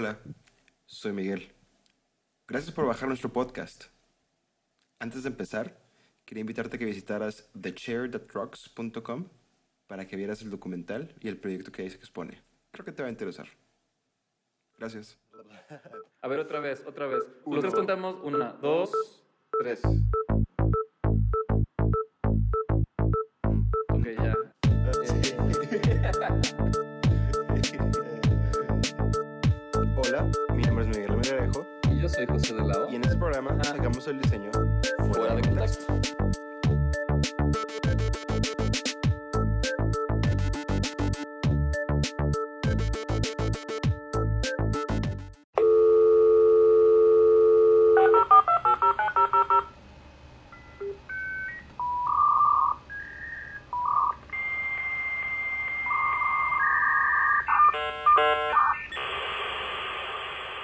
Hola, 0.00 0.20
soy 0.86 1.12
Miguel. 1.12 1.50
Gracias 2.46 2.72
por 2.72 2.86
bajar 2.86 3.08
nuestro 3.08 3.32
podcast. 3.32 3.86
Antes 5.00 5.24
de 5.24 5.28
empezar, 5.28 5.76
quería 6.24 6.42
invitarte 6.42 6.76
a 6.76 6.78
que 6.78 6.84
visitaras 6.84 7.50
thechair.rocks.com 7.60 9.26
para 9.88 10.06
que 10.06 10.14
vieras 10.14 10.40
el 10.42 10.50
documental 10.50 11.16
y 11.18 11.26
el 11.26 11.40
proyecto 11.40 11.72
que 11.72 11.82
ahí 11.82 11.90
se 11.90 11.96
expone. 11.96 12.40
Creo 12.70 12.84
que 12.84 12.92
te 12.92 13.02
va 13.02 13.08
a 13.08 13.10
interesar. 13.10 13.48
Gracias. 14.78 15.18
A 16.22 16.28
ver, 16.28 16.38
otra 16.38 16.60
vez, 16.60 16.84
otra 16.86 17.08
vez. 17.08 17.24
Nosotros 17.44 17.74
contamos 17.74 18.20
una, 18.22 18.52
dos, 18.52 18.92
tres. 19.58 19.82
Sacamos 34.08 34.10
el 34.10 34.20
diseño 34.20 34.50
Fuera 35.12 35.34
de 35.34 35.42
contexto. 35.42 36.00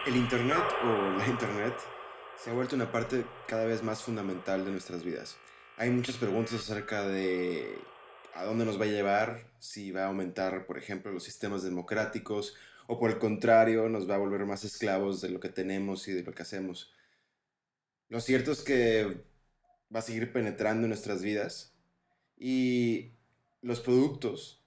El 0.07 0.17
Internet 0.17 0.63
o 0.83 1.19
la 1.19 1.27
Internet 1.27 1.75
se 2.45 2.51
ha 2.51 2.53
vuelto 2.53 2.77
una 2.77 2.93
parte 2.93 3.25
cada 3.49 3.65
vez 3.65 3.83
más 3.83 4.03
fundamental 4.03 4.67
de 4.67 4.71
nuestras 4.71 5.03
vidas. 5.03 5.39
Hay 5.79 5.89
muchas 5.89 6.19
preguntas 6.19 6.57
acerca 6.57 7.09
de 7.09 7.79
a 8.35 8.45
dónde 8.45 8.67
nos 8.67 8.79
va 8.79 8.85
a 8.85 8.89
llevar, 8.89 9.47
si 9.61 9.93
va 9.93 10.03
a 10.03 10.09
aumentar, 10.09 10.67
por 10.67 10.77
ejemplo, 10.77 11.11
los 11.11 11.25
sistemas 11.25 11.63
democráticos 11.63 12.55
o 12.87 12.99
por 12.99 13.11
el 13.11 13.19
contrario, 13.19 13.89
nos 13.89 14.09
va 14.11 14.17
a 14.17 14.19
volver 14.19 14.45
más 14.45 14.63
esclavos 14.63 15.23
de 15.23 15.31
lo 15.31 15.41
que 15.41 15.49
tenemos 15.49 16.07
y 16.07 16.13
de 16.13 16.23
lo 16.23 16.35
que 16.35 16.43
hacemos. 16.43 16.93
Lo 18.11 18.21
cierto 18.21 18.53
es 18.53 18.61
que 18.61 19.25
va 19.95 20.01
a 20.01 20.03
seguir 20.03 20.31
penetrando 20.31 20.83
en 20.83 20.91
nuestras 20.91 21.23
vidas 21.23 21.75
y 22.37 23.15
los 23.63 23.81
productos, 23.81 24.63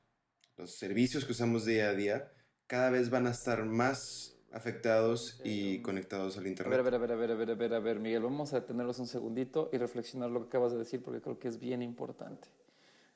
los 0.57 0.71
servicios 0.71 1.25
que 1.25 1.33
usamos 1.33 1.63
día 1.63 1.89
a 1.89 1.93
día, 1.93 2.31
cada 2.65 2.89
vez 2.89 3.11
van 3.11 3.27
a 3.27 3.31
estar 3.31 3.65
más 3.65 4.36
afectados 4.51 5.39
y 5.43 5.81
conectados 5.81 6.37
al 6.37 6.43
ver, 6.43 6.47
a 6.47 6.49
Internet. 6.49 6.83
ver, 6.83 6.95
a 6.95 6.99
ver, 6.99 7.11
a 7.11 7.15
ver, 7.15 7.31
a 7.31 7.35
ver, 7.35 7.51
a 7.51 7.55
ver, 7.55 7.73
a 7.73 7.79
ver, 7.79 7.99
Miguel, 7.99 8.23
vamos 8.23 8.53
a 8.53 8.59
detenerlos 8.59 8.99
un 8.99 9.07
segundito 9.07 9.69
y 9.71 9.77
reflexionar 9.77 10.31
lo 10.31 10.41
que 10.41 10.47
acabas 10.47 10.71
de 10.71 10.79
decir 10.79 11.03
porque 11.03 11.21
creo 11.21 11.37
que 11.39 11.47
es 11.47 11.59
bien 11.59 11.81
importante. 11.81 12.47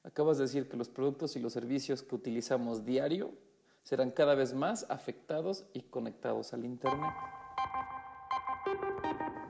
Acabas 0.03 0.37
de 0.37 0.45
decir 0.45 0.67
que 0.67 0.77
los 0.77 0.89
productos 0.89 1.35
y 1.35 1.39
los 1.39 1.53
servicios 1.53 2.01
que 2.01 2.15
utilizamos 2.15 2.85
diario 2.85 3.31
serán 3.83 4.11
cada 4.11 4.35
vez 4.35 4.53
más 4.53 4.85
afectados 4.89 5.65
y 5.73 5.81
conectados 5.83 6.53
al 6.53 6.65
Internet. 6.65 7.13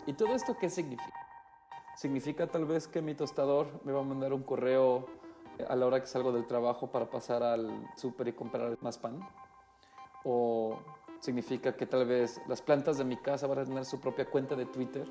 ¿Y 0.05 0.13
todo 0.13 0.33
esto 0.33 0.57
qué 0.59 0.69
significa? 0.69 1.27
Significa 1.95 2.47
tal 2.47 2.65
vez 2.65 2.87
que 2.87 3.01
mi 3.01 3.13
tostador 3.13 3.67
me 3.83 3.91
va 3.91 4.01
a 4.01 4.03
mandar 4.03 4.33
un 4.33 4.43
correo 4.43 5.07
eh, 5.59 5.65
a 5.67 5.75
la 5.75 5.85
hora 5.85 6.01
que 6.01 6.07
salgo 6.07 6.31
del 6.31 6.47
trabajo 6.47 6.91
para 6.91 7.09
pasar 7.09 7.43
al 7.43 7.69
súper 7.95 8.29
y 8.29 8.33
comprar 8.33 8.77
más 8.81 8.97
pan. 8.97 9.19
O 10.23 10.79
significa 11.21 11.75
que 11.77 11.85
tal 11.85 12.05
vez 12.05 12.41
las 12.47 12.61
plantas 12.61 12.97
de 12.97 13.05
mi 13.05 13.15
casa 13.15 13.47
van 13.47 13.59
a 13.59 13.65
tener 13.65 13.85
su 13.85 13.99
propia 13.99 14.25
cuenta 14.25 14.55
de 14.55 14.65
Twitter 14.65 15.07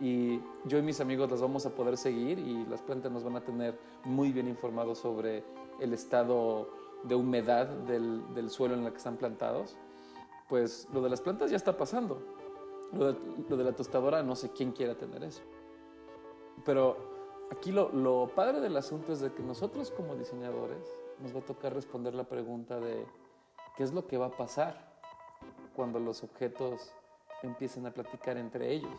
y 0.00 0.42
yo 0.66 0.76
y 0.78 0.82
mis 0.82 1.00
amigos 1.00 1.30
las 1.30 1.40
vamos 1.40 1.64
a 1.64 1.70
poder 1.70 1.96
seguir 1.96 2.38
y 2.38 2.66
las 2.66 2.82
plantas 2.82 3.10
nos 3.10 3.24
van 3.24 3.36
a 3.36 3.40
tener 3.40 3.78
muy 4.04 4.30
bien 4.30 4.46
informados 4.46 4.98
sobre 4.98 5.42
el 5.80 5.94
estado 5.94 6.68
de 7.04 7.14
humedad 7.14 7.66
del, 7.66 8.22
del 8.34 8.50
suelo 8.50 8.74
en 8.74 8.84
el 8.84 8.90
que 8.90 8.98
están 8.98 9.16
plantados. 9.16 9.76
Pues 10.48 10.86
lo 10.92 11.00
de 11.00 11.08
las 11.08 11.22
plantas 11.22 11.50
ya 11.50 11.56
está 11.56 11.76
pasando. 11.76 12.22
Lo 12.92 13.14
de, 13.14 13.64
la 13.64 13.72
tostadora, 13.72 14.22
no 14.22 14.36
sé 14.36 14.50
quién 14.50 14.72
quiera 14.72 14.96
tener 14.96 15.24
eso. 15.24 15.42
Pero 16.64 16.96
aquí 17.50 17.72
lo, 17.72 17.90
lo 17.90 18.30
padre 18.34 18.60
del 18.60 18.76
asunto 18.76 19.12
es 19.12 19.20
de 19.20 19.32
que 19.32 19.42
nosotros 19.42 19.90
como 19.90 20.14
diseñadores 20.14 20.86
nos 21.20 21.34
va 21.34 21.40
a 21.40 21.44
tocar 21.44 21.74
responder 21.74 22.14
la 22.14 22.24
pregunta 22.24 22.78
de 22.78 23.06
qué 23.76 23.82
es 23.82 23.92
lo 23.92 24.06
que 24.06 24.18
va 24.18 24.26
a 24.26 24.30
pasar 24.30 24.95
cuando 25.74 26.00
los 26.00 26.22
objetos 26.22 26.92
empiecen 27.42 27.86
a 27.86 27.92
platicar 27.92 28.36
entre 28.36 28.72
ellos. 28.72 28.98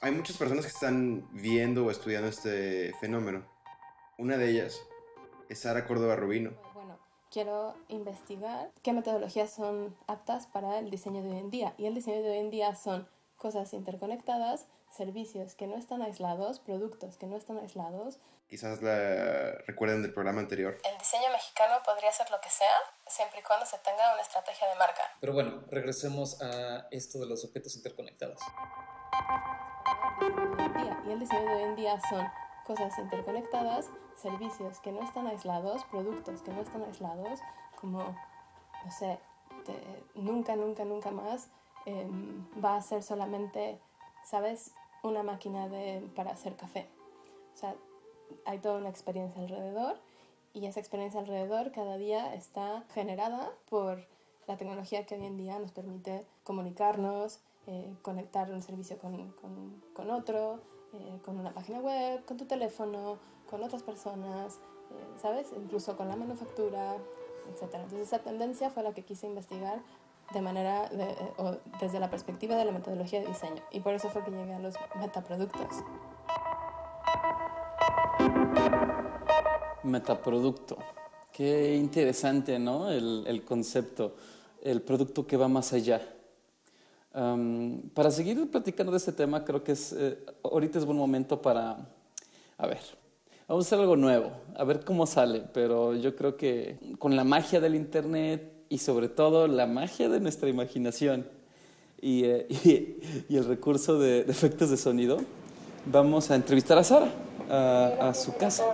Hay 0.00 0.12
muchas 0.12 0.36
personas 0.36 0.64
que 0.64 0.70
están 0.70 1.28
viendo 1.32 1.84
o 1.84 1.90
estudiando 1.90 2.28
este 2.28 2.94
fenómeno. 3.00 3.44
Una 4.18 4.36
de 4.36 4.50
ellas 4.50 4.80
es 5.48 5.58
Sara 5.58 5.84
Córdoba 5.84 6.16
Rubino. 6.16 6.52
Bueno, 6.74 6.96
quiero 7.30 7.74
investigar 7.88 8.70
qué 8.82 8.92
metodologías 8.92 9.52
son 9.52 9.96
aptas 10.06 10.46
para 10.46 10.78
el 10.78 10.90
diseño 10.90 11.22
de 11.22 11.30
hoy 11.30 11.38
en 11.38 11.50
día. 11.50 11.74
Y 11.76 11.86
el 11.86 11.94
diseño 11.94 12.22
de 12.22 12.30
hoy 12.30 12.38
en 12.38 12.50
día 12.50 12.74
son 12.74 13.08
cosas 13.36 13.72
interconectadas, 13.74 14.68
servicios 14.96 15.54
que 15.54 15.66
no 15.66 15.76
están 15.76 16.02
aislados, 16.02 16.58
productos 16.60 17.16
que 17.16 17.26
no 17.26 17.36
están 17.36 17.58
aislados. 17.58 18.18
Quizás 18.48 18.80
la 18.80 19.52
recuerden 19.66 20.02
del 20.02 20.12
programa 20.14 20.40
anterior. 20.40 20.78
El 20.90 20.98
diseño 20.98 21.30
mexicano 21.32 21.74
podría 21.84 22.12
ser 22.12 22.30
lo 22.30 22.40
que 22.40 22.48
sea, 22.48 22.74
siempre 23.06 23.40
y 23.40 23.42
cuando 23.42 23.66
se 23.66 23.76
tenga 23.78 24.12
una 24.12 24.22
estrategia 24.22 24.68
de 24.68 24.74
marca. 24.76 25.02
Pero 25.20 25.32
bueno, 25.32 25.64
regresemos 25.68 26.40
a 26.40 26.86
esto 26.92 27.18
de 27.18 27.26
los 27.26 27.44
objetos 27.44 27.74
interconectados. 27.76 28.40
Y 31.06 31.10
el 31.12 31.20
diseño 31.20 31.42
de 31.48 31.54
hoy 31.56 31.62
en 31.62 31.76
día 31.76 32.00
son 32.08 32.26
cosas 32.66 32.96
interconectadas, 32.98 33.90
servicios 34.16 34.80
que 34.80 34.92
no 34.92 35.02
están 35.02 35.26
aislados, 35.26 35.84
productos 35.84 36.42
que 36.42 36.50
no 36.52 36.62
están 36.62 36.82
aislados, 36.84 37.40
como, 37.80 37.98
no 38.84 38.90
sé, 38.90 39.18
te- 39.64 40.04
nunca, 40.14 40.56
nunca, 40.56 40.84
nunca 40.84 41.10
más 41.10 41.48
em, 41.84 42.44
va 42.64 42.76
a 42.76 42.82
ser 42.82 43.02
solamente, 43.02 43.80
¿sabes? 44.24 44.72
Una 45.02 45.22
máquina 45.22 45.68
de, 45.68 46.08
para 46.16 46.32
hacer 46.32 46.56
café. 46.56 46.88
O 47.54 47.56
sea, 47.56 47.74
hay 48.44 48.58
toda 48.58 48.78
una 48.78 48.88
experiencia 48.88 49.40
alrededor 49.42 49.98
y 50.52 50.66
esa 50.66 50.80
experiencia 50.80 51.20
alrededor 51.20 51.70
cada 51.70 51.96
día 51.96 52.34
está 52.34 52.84
generada 52.92 53.52
por 53.68 54.04
la 54.46 54.56
tecnología 54.56 55.06
que 55.06 55.14
hoy 55.16 55.26
en 55.26 55.36
día 55.36 55.58
nos 55.58 55.72
permite 55.72 56.24
comunicarnos, 56.44 57.40
eh, 57.66 57.94
conectar 58.02 58.50
un 58.50 58.62
servicio 58.62 58.98
con, 58.98 59.32
con- 59.32 59.82
con 59.94 60.10
otro, 60.10 60.60
eh, 60.92 61.18
con 61.24 61.38
una 61.38 61.52
página 61.52 61.80
web, 61.80 62.24
con 62.24 62.36
tu 62.36 62.46
teléfono, 62.46 63.18
con 63.50 63.62
otras 63.62 63.82
personas, 63.82 64.56
eh, 64.90 65.18
¿sabes? 65.20 65.52
Incluso 65.56 65.96
con 65.96 66.08
la 66.08 66.16
manufactura, 66.16 66.94
etc. 67.50 67.62
Entonces 67.74 68.00
esa 68.00 68.20
tendencia 68.20 68.70
fue 68.70 68.82
la 68.82 68.92
que 68.94 69.04
quise 69.04 69.26
investigar 69.26 69.80
de 70.32 70.40
manera, 70.40 70.88
de- 70.88 71.04
eh, 71.04 71.32
o 71.38 71.56
desde 71.80 72.00
la 72.00 72.10
perspectiva 72.10 72.56
de 72.56 72.64
la 72.64 72.72
metodología 72.72 73.20
de 73.20 73.26
diseño. 73.26 73.62
Y 73.70 73.80
por 73.80 73.94
eso 73.94 74.08
fue 74.10 74.24
que 74.24 74.30
llegué 74.30 74.54
a 74.54 74.58
los 74.58 74.74
metaproductos. 75.00 75.68
Metaproducto. 79.82 80.78
Qué 81.32 81.76
interesante, 81.76 82.58
¿no? 82.58 82.90
El, 82.90 83.24
el 83.26 83.44
concepto, 83.44 84.16
el 84.62 84.82
producto 84.82 85.26
que 85.26 85.36
va 85.36 85.48
más 85.48 85.72
allá. 85.72 86.00
Para 87.94 88.10
seguir 88.10 88.50
platicando 88.50 88.92
de 88.92 88.98
este 88.98 89.12
tema, 89.12 89.42
creo 89.42 89.64
que 89.64 89.72
es, 89.72 89.92
eh, 89.92 90.18
ahorita 90.42 90.78
es 90.78 90.84
buen 90.84 90.98
momento 90.98 91.40
para, 91.40 91.78
a 92.58 92.66
ver, 92.66 92.80
vamos 93.48 93.64
a 93.64 93.68
hacer 93.68 93.80
algo 93.80 93.96
nuevo, 93.96 94.32
a 94.54 94.64
ver 94.64 94.84
cómo 94.84 95.06
sale, 95.06 95.40
pero 95.54 95.94
yo 95.94 96.14
creo 96.14 96.36
que 96.36 96.78
con 96.98 97.16
la 97.16 97.24
magia 97.24 97.58
del 97.58 97.74
Internet 97.74 98.52
y 98.68 98.78
sobre 98.78 99.08
todo 99.08 99.46
la 99.48 99.66
magia 99.66 100.08
de 100.08 100.20
nuestra 100.20 100.48
imaginación 100.48 101.26
y, 102.00 102.24
eh, 102.24 102.46
y- 102.64 102.96
y 103.28 103.36
el 103.36 103.44
recurso 103.44 103.98
de, 103.98 104.24
de 104.24 104.30
efectos 104.32 104.70
de 104.70 104.76
sonido, 104.76 105.18
vamos 105.86 106.30
a 106.30 106.34
entrevistar 106.34 106.78
a 106.78 106.84
Sara, 106.84 107.08
a, 107.50 108.08
a 108.08 108.14
su 108.14 108.34
casa. 108.36 108.64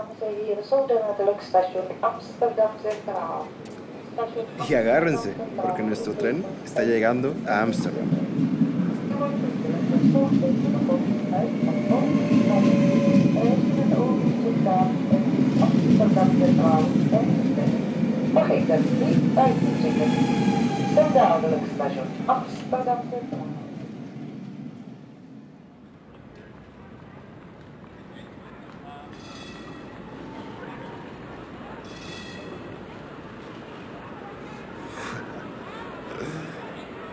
Y 4.69 4.75
agárrense, 4.75 5.33
porque 5.63 5.83
nuestro 5.83 6.13
tren 6.15 6.45
está 6.65 6.83
llegando 6.85 7.35
a 7.47 7.63
Ámsterdam. 7.63 8.07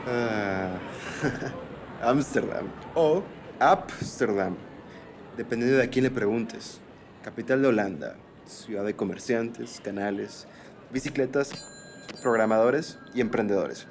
Ah, 0.07 0.79
Ámsterdam 2.01 2.65
o 2.95 3.21
Amsterdam, 3.59 4.55
dependiendo 5.35 5.77
de 5.77 5.83
a 5.83 5.89
quién 5.89 6.05
le 6.05 6.11
preguntes. 6.11 6.79
Capital 7.23 7.61
de 7.61 7.67
Holanda, 7.67 8.15
ciudad 8.45 8.85
de 8.85 8.95
comerciantes, 8.95 9.81
canales, 9.83 10.47
bicicletas, 10.91 11.51
programadores 12.21 12.97
y 13.13 13.21
emprendedores. 13.21 13.87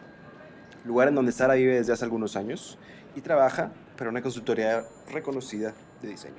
Lugar 0.84 1.08
en 1.08 1.14
donde 1.14 1.32
Sara 1.32 1.54
vive 1.54 1.74
desde 1.74 1.92
hace 1.92 2.04
algunos 2.04 2.36
años 2.36 2.78
y 3.14 3.20
trabaja 3.20 3.72
para 3.96 4.10
una 4.10 4.22
consultoría 4.22 4.84
reconocida 5.10 5.74
de 6.02 6.08
diseño. 6.08 6.36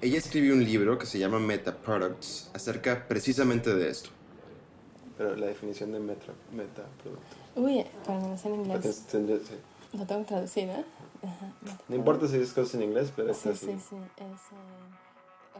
Ella 0.00 0.18
escribió 0.18 0.54
un 0.54 0.62
libro 0.64 0.96
que 0.98 1.06
se 1.06 1.18
llama 1.18 1.40
Meta 1.40 1.76
Products 1.76 2.50
acerca 2.54 3.06
precisamente 3.08 3.74
de 3.74 3.90
esto. 3.90 4.10
Pero 5.16 5.34
la 5.34 5.46
definición 5.46 5.90
de 5.92 5.98
meta, 5.98 6.32
meta 6.52 6.84
productos. 7.02 7.36
Uy, 7.56 7.84
para 8.06 8.20
menos 8.20 8.44
en 8.44 8.54
inglés. 8.54 9.04
Sí. 9.10 9.18
Lo 9.94 10.06
tengo 10.06 10.24
traducido. 10.24 10.72
¿eh? 10.74 10.84
Ajá, 11.24 11.52
No 11.88 11.96
importa 11.96 12.28
si 12.28 12.36
es 12.36 12.52
cosas 12.52 12.76
en 12.76 12.82
inglés, 12.84 13.12
pero 13.16 13.34
Sí, 13.34 13.48
está 13.48 13.66
sí, 13.66 13.72
así. 13.72 13.84
sí. 13.90 13.96
Es, 14.18 14.22
eh, 14.22 14.26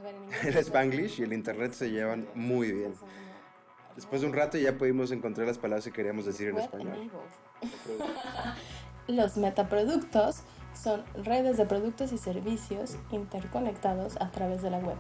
El 0.45 0.57
Spanglish 0.57 1.21
y 1.21 1.23
el 1.23 1.33
Internet 1.33 1.73
se 1.73 1.91
llevan 1.91 2.29
muy 2.35 2.73
bien. 2.73 2.95
Después 3.97 4.21
de 4.21 4.29
un 4.29 4.33
rato 4.33 4.59
ya 4.59 4.77
pudimos 4.79 5.11
encontrar 5.11 5.47
las 5.47 5.59
palabras 5.59 5.85
que 5.85 5.93
queríamos 5.93 6.25
decir 6.25 6.49
en 6.49 6.55
Web 6.55 6.65
español. 6.65 7.11
Los 9.09 9.37
metaproductos 9.37 10.43
son 10.75 11.03
redes 11.25 11.57
de 11.57 11.65
productos 11.65 12.13
y 12.13 12.19
servicios 12.19 12.97
interconectados 13.11 14.17
a 14.21 14.31
través 14.31 14.63
de 14.63 14.71
la 14.71 14.79
web. 14.79 14.97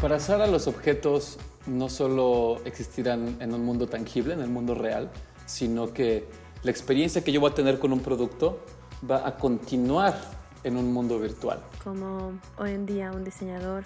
Para 0.00 0.18
Sara 0.18 0.46
los 0.46 0.66
objetos 0.66 1.38
no 1.66 1.88
solo 1.88 2.60
existirán 2.64 3.36
en 3.40 3.54
un 3.54 3.64
mundo 3.64 3.86
tangible, 3.86 4.34
en 4.34 4.40
el 4.40 4.48
mundo 4.48 4.74
real, 4.74 5.10
sino 5.46 5.92
que 5.92 6.26
la 6.62 6.70
experiencia 6.70 7.22
que 7.22 7.30
yo 7.30 7.40
voy 7.40 7.50
a 7.50 7.54
tener 7.54 7.78
con 7.78 7.92
un 7.92 8.00
producto 8.00 8.64
va 9.08 9.26
a 9.28 9.36
continuar 9.36 10.41
en 10.64 10.76
un 10.76 10.92
mundo 10.92 11.18
virtual. 11.18 11.62
como 11.82 12.38
hoy 12.58 12.70
en 12.72 12.86
día 12.86 13.12
un 13.12 13.24
diseñador 13.24 13.84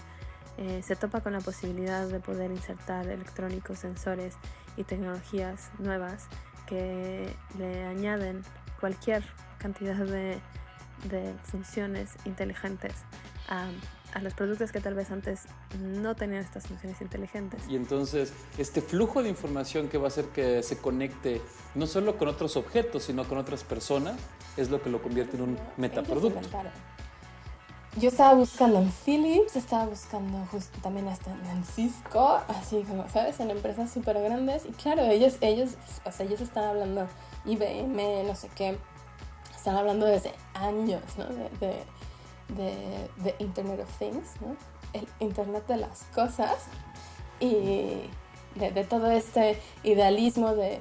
eh, 0.58 0.82
se 0.82 0.96
topa 0.96 1.20
con 1.20 1.32
la 1.32 1.40
posibilidad 1.40 2.06
de 2.06 2.20
poder 2.20 2.50
insertar 2.50 3.06
electrónicos, 3.08 3.78
sensores 3.78 4.34
y 4.76 4.84
tecnologías 4.84 5.70
nuevas 5.78 6.28
que 6.66 7.34
le 7.58 7.84
añaden 7.84 8.42
cualquier 8.80 9.22
cantidad 9.58 9.96
de, 9.96 10.38
de 11.08 11.34
funciones 11.44 12.16
inteligentes 12.24 12.94
a, 13.48 13.68
a 14.16 14.22
los 14.22 14.32
productos 14.32 14.72
que 14.72 14.80
tal 14.80 14.94
vez 14.94 15.10
antes 15.10 15.42
no 15.78 16.16
tenían 16.16 16.42
estas 16.42 16.66
funciones 16.66 17.02
inteligentes. 17.02 17.60
Y 17.68 17.76
entonces 17.76 18.32
este 18.56 18.80
flujo 18.80 19.22
de 19.22 19.28
información 19.28 19.88
que 19.88 19.98
va 19.98 20.04
a 20.04 20.08
hacer 20.08 20.24
que 20.28 20.62
se 20.62 20.78
conecte 20.78 21.42
no 21.74 21.86
solo 21.86 22.16
con 22.16 22.28
otros 22.28 22.56
objetos, 22.56 23.04
sino 23.04 23.28
con 23.28 23.36
otras 23.36 23.62
personas, 23.62 24.16
es 24.56 24.70
lo 24.70 24.80
que 24.80 24.88
lo 24.88 25.02
convierte 25.02 25.36
en 25.36 25.42
un 25.42 25.58
metaproducto. 25.76 26.40
Yo 27.98 28.08
estaba 28.08 28.32
buscando 28.32 28.78
en 28.78 28.90
Philips, 28.90 29.54
estaba 29.54 29.84
buscando 29.84 30.46
justo 30.50 30.78
también 30.82 31.08
hasta 31.08 31.32
en 31.32 31.64
Cisco, 31.64 32.40
así 32.48 32.84
como, 32.88 33.06
¿sabes? 33.10 33.38
En 33.40 33.50
empresas 33.50 33.90
súper 33.90 34.18
grandes. 34.22 34.64
Y 34.64 34.72
claro, 34.72 35.02
ellos, 35.02 35.36
ellos, 35.42 35.72
o 36.06 36.12
sea, 36.12 36.24
ellos 36.24 36.40
están 36.40 36.64
hablando 36.64 37.06
IBM, 37.44 38.26
no 38.26 38.34
sé 38.34 38.48
qué, 38.54 38.78
están 39.54 39.76
hablando 39.76 40.06
desde 40.06 40.32
años, 40.54 41.02
¿no? 41.18 41.24
De, 41.24 41.50
de, 41.66 41.84
de- 42.48 43.08
de 43.22 43.34
Internet 43.38 43.80
of 43.80 43.98
Things, 43.98 44.40
¿no? 44.40 44.56
El 44.92 45.06
Internet 45.20 45.66
de 45.66 45.76
las 45.78 46.02
cosas 46.14 46.54
y 47.40 48.02
de, 48.54 48.70
de 48.72 48.84
todo 48.84 49.10
este 49.10 49.60
idealismo 49.82 50.54
de 50.54 50.80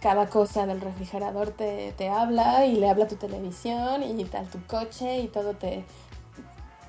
cada 0.00 0.28
cosa 0.28 0.66
del 0.66 0.80
refrigerador 0.80 1.50
te, 1.50 1.92
te 1.92 2.08
habla 2.08 2.64
y 2.66 2.76
le 2.76 2.88
habla 2.88 3.04
a 3.04 3.08
tu 3.08 3.16
televisión 3.16 4.02
y 4.02 4.24
tal 4.24 4.46
tu 4.48 4.64
coche 4.66 5.18
y 5.20 5.28
todo 5.28 5.54
te, 5.54 5.84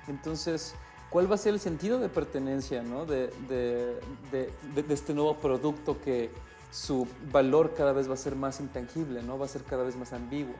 Entonces, 0.06 0.74
¿cuál 1.10 1.30
va 1.30 1.34
a 1.34 1.38
ser 1.38 1.54
el 1.54 1.60
sentido 1.60 1.98
de 1.98 2.08
pertenencia 2.08 2.82
¿no? 2.82 3.06
de- 3.06 3.30
de 3.48 4.84
este 4.90 5.14
nuevo 5.14 5.36
producto 5.38 6.00
que 6.00 6.30
su 6.70 7.08
valor 7.32 7.74
cada 7.76 7.92
vez 7.92 8.08
va 8.08 8.14
a 8.14 8.18
ser 8.18 8.36
más 8.36 8.60
intangible, 8.60 9.22
¿no? 9.22 9.38
va 9.38 9.46
a 9.46 9.48
ser 9.48 9.62
cada 9.64 9.82
vez 9.84 9.96
más 9.96 10.12
ambiguo? 10.12 10.54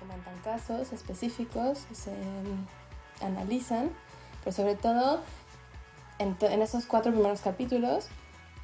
Comentan 0.00 0.36
casos 0.42 0.92
específicos, 0.92 1.78
se 1.92 2.12
analizan, 3.22 3.90
pero 4.42 4.56
sobre 4.56 4.74
todo 4.74 5.20
en, 6.18 6.36
en 6.40 6.62
cuatro 6.88 7.12
primeros 7.12 7.40
capítulos 7.42 8.06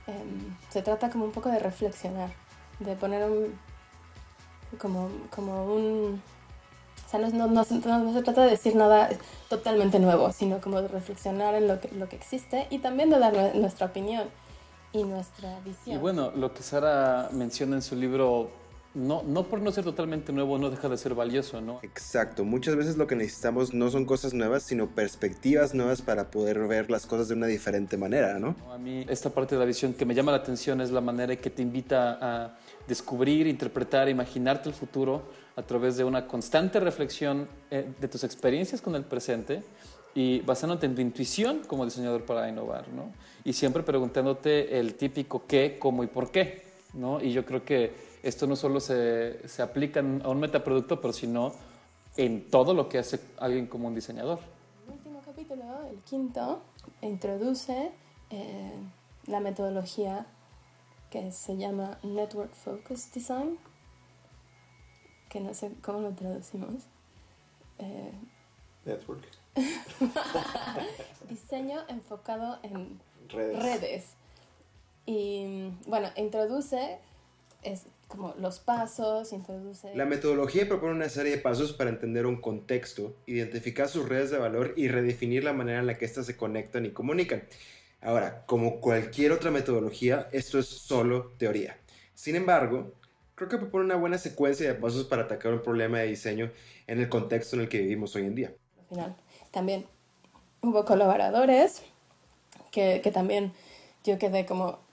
em, 0.07 0.57
se 0.71 0.83
trata 0.83 1.11
como 1.11 1.25
un 1.27 1.33
poco 1.33 1.51
de 1.51 1.59
reflexionar, 1.59 2.31
de 2.81 2.97
poner 2.97 3.31
un, 3.31 3.59
como, 4.79 5.11
como 5.35 5.67
un... 5.75 6.23
O 7.07 7.09
sea, 7.09 7.21
no, 7.21 7.29
no- 7.31 7.47
no 7.49 7.65
no- 7.99 8.13
se 8.15 8.23
trata 8.23 8.43
de 8.45 8.51
decir 8.51 8.75
nada 8.75 9.09
totalmente 9.49 9.99
nuevo, 10.01 10.33
sino 10.33 10.61
como 10.61 10.83
de 10.83 10.89
reflexionar 10.89 11.55
en 11.55 11.69
lo 11.69 11.81
que, 11.81 11.89
lo 11.93 12.09
que 12.09 12.17
existe 12.17 12.67
y 12.71 12.79
también 12.79 13.11
de 13.11 13.19
dar 13.19 13.33
nue- 13.33 13.55
nuestra 13.55 13.87
opinión 13.87 14.29
y 14.93 15.05
nuestra 15.05 15.61
visión. 15.61 15.97
Y 15.97 15.99
bueno, 16.01 16.33
lo 16.35 16.53
que 16.53 16.63
Sara 16.63 17.29
menciona 17.33 17.77
en 17.77 17.83
su 17.83 17.95
libro, 17.95 18.51
no, 18.97 19.23
no 19.23 19.45
por 19.45 19.61
no 19.61 19.71
ser 19.71 19.85
totalmente 19.85 20.33
nuevo, 20.33 20.59
no 20.59 20.71
deja 20.71 20.89
de 20.89 20.97
ser 20.97 21.15
valioso, 21.15 21.61
¿no? 21.61 21.81
Exacto, 21.83 22.45
muchas 22.45 22.77
veces 22.77 22.97
lo 22.97 23.07
que 23.07 23.15
necesitamos 23.15 23.75
no 23.75 23.91
son 23.91 24.07
cosas 24.07 24.33
nuevas, 24.33 24.63
sino 24.63 24.89
perspectivas 24.89 25.75
nuevas 25.75 26.01
para 26.01 26.31
poder 26.31 26.67
ver 26.67 26.91
las 26.91 27.05
cosas 27.05 27.29
de 27.29 27.35
una 27.35 27.47
diferente 27.47 27.99
manera, 27.99 28.39
¿no? 28.39 28.57
A 28.73 28.79
mí 28.79 29.05
esta 29.09 29.29
parte 29.29 29.55
de 29.55 29.59
la 29.59 29.67
visión 29.67 29.93
que 29.93 30.07
me 30.07 30.15
llama 30.15 30.33
la 30.33 30.39
atención 30.39 30.81
es 30.81 30.91
la 30.91 31.03
manera 31.03 31.37
que 31.37 31.51
te 31.51 31.61
invita 31.61 32.19
a 32.21 32.59
descubrir, 32.89 33.47
interpretar, 33.47 34.09
imaginarte 34.09 34.71
el 34.71 34.75
futuro 34.75 35.25
a 35.57 35.63
través 35.63 35.99
de 35.99 36.05
una 36.05 36.27
constante 36.27 36.81
reflexión 36.81 37.49
eh, 37.71 37.87
de 38.01 38.09
tus 38.09 38.25
experiencias 38.25 38.81
con 38.81 38.95
el 38.95 39.05
presente 39.05 39.63
y 40.15 40.41
basándote 40.41 40.87
en 40.87 40.95
tu 40.95 41.03
intuición 41.03 41.61
como 41.67 41.85
diseñador 41.85 42.25
para 42.25 42.49
innovar, 42.49 42.89
¿no? 42.89 43.13
Y 43.45 43.53
siempre 43.53 43.83
preguntándote 43.83 44.81
el 44.81 44.95
típico 44.95 45.45
qué, 45.47 45.77
cómo 45.79 46.03
y 46.03 46.07
por 46.07 46.31
qué, 46.31 46.65
¿no? 46.95 47.23
Y 47.23 47.33
yo 47.33 47.45
creo 47.45 47.63
que 47.63 48.06
esto 48.23 48.47
no 48.47 48.57
solo 48.57 48.81
se, 48.81 49.49
se 49.49 49.63
aplica 49.63 50.01
a 50.01 50.29
un 50.29 50.41
metaproducto, 50.41 51.01
pero 51.01 51.13
sino 51.13 51.53
en 52.17 52.51
todo 52.51 52.75
lo 52.75 52.89
que 52.89 52.99
hace 52.99 53.21
alguien 53.39 53.67
como 53.67 53.89
un 53.89 53.95
diseñador. 53.95 54.41
El 54.87 54.95
último 54.95 55.21
capítulo, 55.25 55.65
el 55.91 55.99
quinto, 56.01 56.63
introduce 57.03 57.93
eh, 58.31 58.73
la 59.27 59.41
metodología 59.41 60.27
que 61.11 61.31
se 61.33 61.57
llama 61.57 61.99
Network 62.03 62.53
Focus 62.55 63.13
Design, 63.13 63.59
que 65.29 65.41
no 65.41 65.55
sé 65.55 65.73
cómo 65.83 66.01
lo 66.01 66.13
traducimos. 66.13 66.85
Eh, 67.79 68.13
Network. 68.85 69.25
diseño 71.29 71.81
enfocado 71.89 72.59
en 72.63 73.01
Redes. 73.29 73.63
redes. 73.63 74.05
Y 75.07 75.71
bueno, 75.87 76.09
introduce 76.17 76.99
es 77.63 77.87
como 78.09 78.35
los 78.39 78.61
pasos, 78.61 79.33
introduce... 79.33 79.95
La 79.95 80.05
metodología 80.05 80.67
propone 80.69 80.93
una 80.93 81.09
serie 81.09 81.33
de 81.33 81.39
pasos 81.39 81.73
para 81.73 81.91
entender 81.91 82.27
un 82.27 82.41
contexto, 82.41 83.17
identificar 83.27 83.89
sus 83.89 84.09
redes 84.09 84.31
de 84.31 84.39
valor 84.39 84.75
y 84.77 84.89
redefinir 84.89 85.45
la 85.45 85.53
manera 85.53 85.81
en 85.81 85.87
la 85.87 85.99
que 85.99 86.05
éstas 86.05 86.27
se 86.27 86.37
conectan 86.37 86.87
y 86.87 86.91
comunican. 86.91 87.43
Ahora, 88.01 88.45
como 88.47 88.81
cualquier 88.81 89.33
otra 89.33 89.51
metodología, 89.51 90.29
esto 90.33 90.59
es 90.59 90.67
solo 90.67 91.33
teoría. 91.39 91.77
Sin 92.15 92.37
embargo, 92.37 92.93
creo 93.35 93.49
que 93.49 93.59
propone 93.59 93.85
una 93.85 93.97
buena 93.97 94.19
secuencia 94.19 94.69
de 94.69 94.75
pasos 94.75 95.05
para 95.05 95.23
atacar 95.23 95.53
un 95.53 95.63
problema 95.63 95.99
de 95.99 96.07
diseño 96.07 96.53
en 96.87 97.01
el 97.01 97.09
contexto 97.09 97.57
en 97.57 97.63
el 97.63 97.69
que 97.69 97.79
vivimos 97.79 98.15
hoy 98.15 98.25
en 98.25 98.35
día. 98.35 98.55
Al 98.79 98.87
final, 98.87 99.17
también 99.51 99.87
hubo 100.63 100.85
colaboradores 100.85 101.83
que, 102.71 103.01
que 103.03 103.11
también 103.11 103.53
yo 104.05 104.19
quedé 104.19 104.47
como 104.47 104.86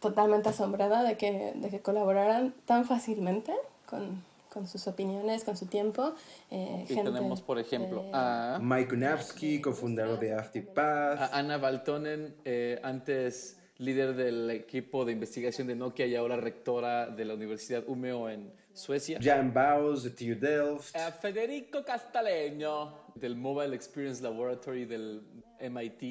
totalmente 0.00 0.48
asombrada 0.48 1.02
de 1.02 1.16
que, 1.16 1.52
de 1.54 1.70
que 1.70 1.80
colaboraran 1.80 2.54
tan 2.66 2.84
fácilmente 2.84 3.52
con, 3.86 4.22
con 4.52 4.66
sus 4.66 4.86
opiniones, 4.86 5.44
con 5.44 5.56
su 5.56 5.66
tiempo. 5.66 6.14
Eh, 6.50 6.84
Y 6.88 6.94
gente, 6.94 7.10
tenemos, 7.10 7.40
por 7.42 7.58
ejemplo, 7.58 8.02
eh, 8.04 8.10
a, 8.12 8.58
Mike 8.60 8.88
Kunavsky, 8.88 9.60
cofundador 9.60 10.18
de 10.18 10.34
AfterPath. 10.34 11.20
a 11.20 11.38
Anna 11.38 11.58
Valtonen, 11.58 12.34
eh, 12.44 12.80
antes 12.82 13.56
líder 13.78 14.14
del 14.14 14.50
equipo 14.50 15.04
de 15.04 15.12
investigación 15.12 15.68
de 15.68 15.76
Nokia 15.76 16.06
y 16.06 16.16
ahora 16.16 16.36
rectora 16.36 17.06
de 17.06 17.24
la 17.24 17.34
Universidad 17.34 17.84
Umeå 17.86 18.28
en 18.28 18.52
Suecia. 18.74 19.18
Jan 19.22 19.54
Baus 19.54 20.02
de 20.02 20.10
TU 20.10 20.38
Delft. 20.38 20.96
A 20.96 21.12
Federico 21.12 21.84
Castaleño 21.84 22.92
del 23.14 23.36
Mobile 23.36 23.74
Experience 23.74 24.22
Laboratory 24.22 24.84
del 24.84 25.22
MIT. 25.60 26.02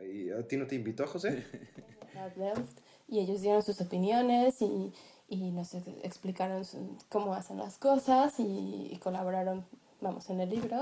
¿Y 0.00 0.30
¿A 0.30 0.46
ti 0.46 0.56
no 0.56 0.66
te 0.66 0.76
invitó, 0.76 1.06
José? 1.06 1.44
Delft, 2.36 2.78
y 3.08 3.18
ellos 3.20 3.40
dieron 3.40 3.62
sus 3.62 3.80
opiniones 3.80 4.62
y, 4.62 4.92
y 5.28 5.50
nos 5.50 5.74
ex- 5.74 5.88
explicaron 6.02 6.64
su- 6.64 6.96
cómo 7.08 7.34
hacen 7.34 7.58
las 7.58 7.78
cosas 7.78 8.38
y, 8.38 8.88
y 8.90 8.96
colaboraron, 9.02 9.64
vamos, 10.00 10.28
en 10.30 10.40
el 10.40 10.50
libro. 10.50 10.76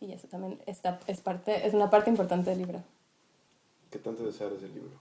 Y 0.00 0.12
eso 0.12 0.28
también 0.28 0.58
está, 0.66 0.98
es, 1.06 1.20
parte, 1.20 1.66
es 1.66 1.74
una 1.74 1.90
parte 1.90 2.10
importante 2.10 2.50
del 2.50 2.60
libro. 2.60 2.82
¿Qué 3.90 3.98
tanto 3.98 4.24
deseas 4.24 4.52
el 4.62 4.74
libro? 4.74 4.92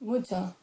Mucho, 0.00 0.54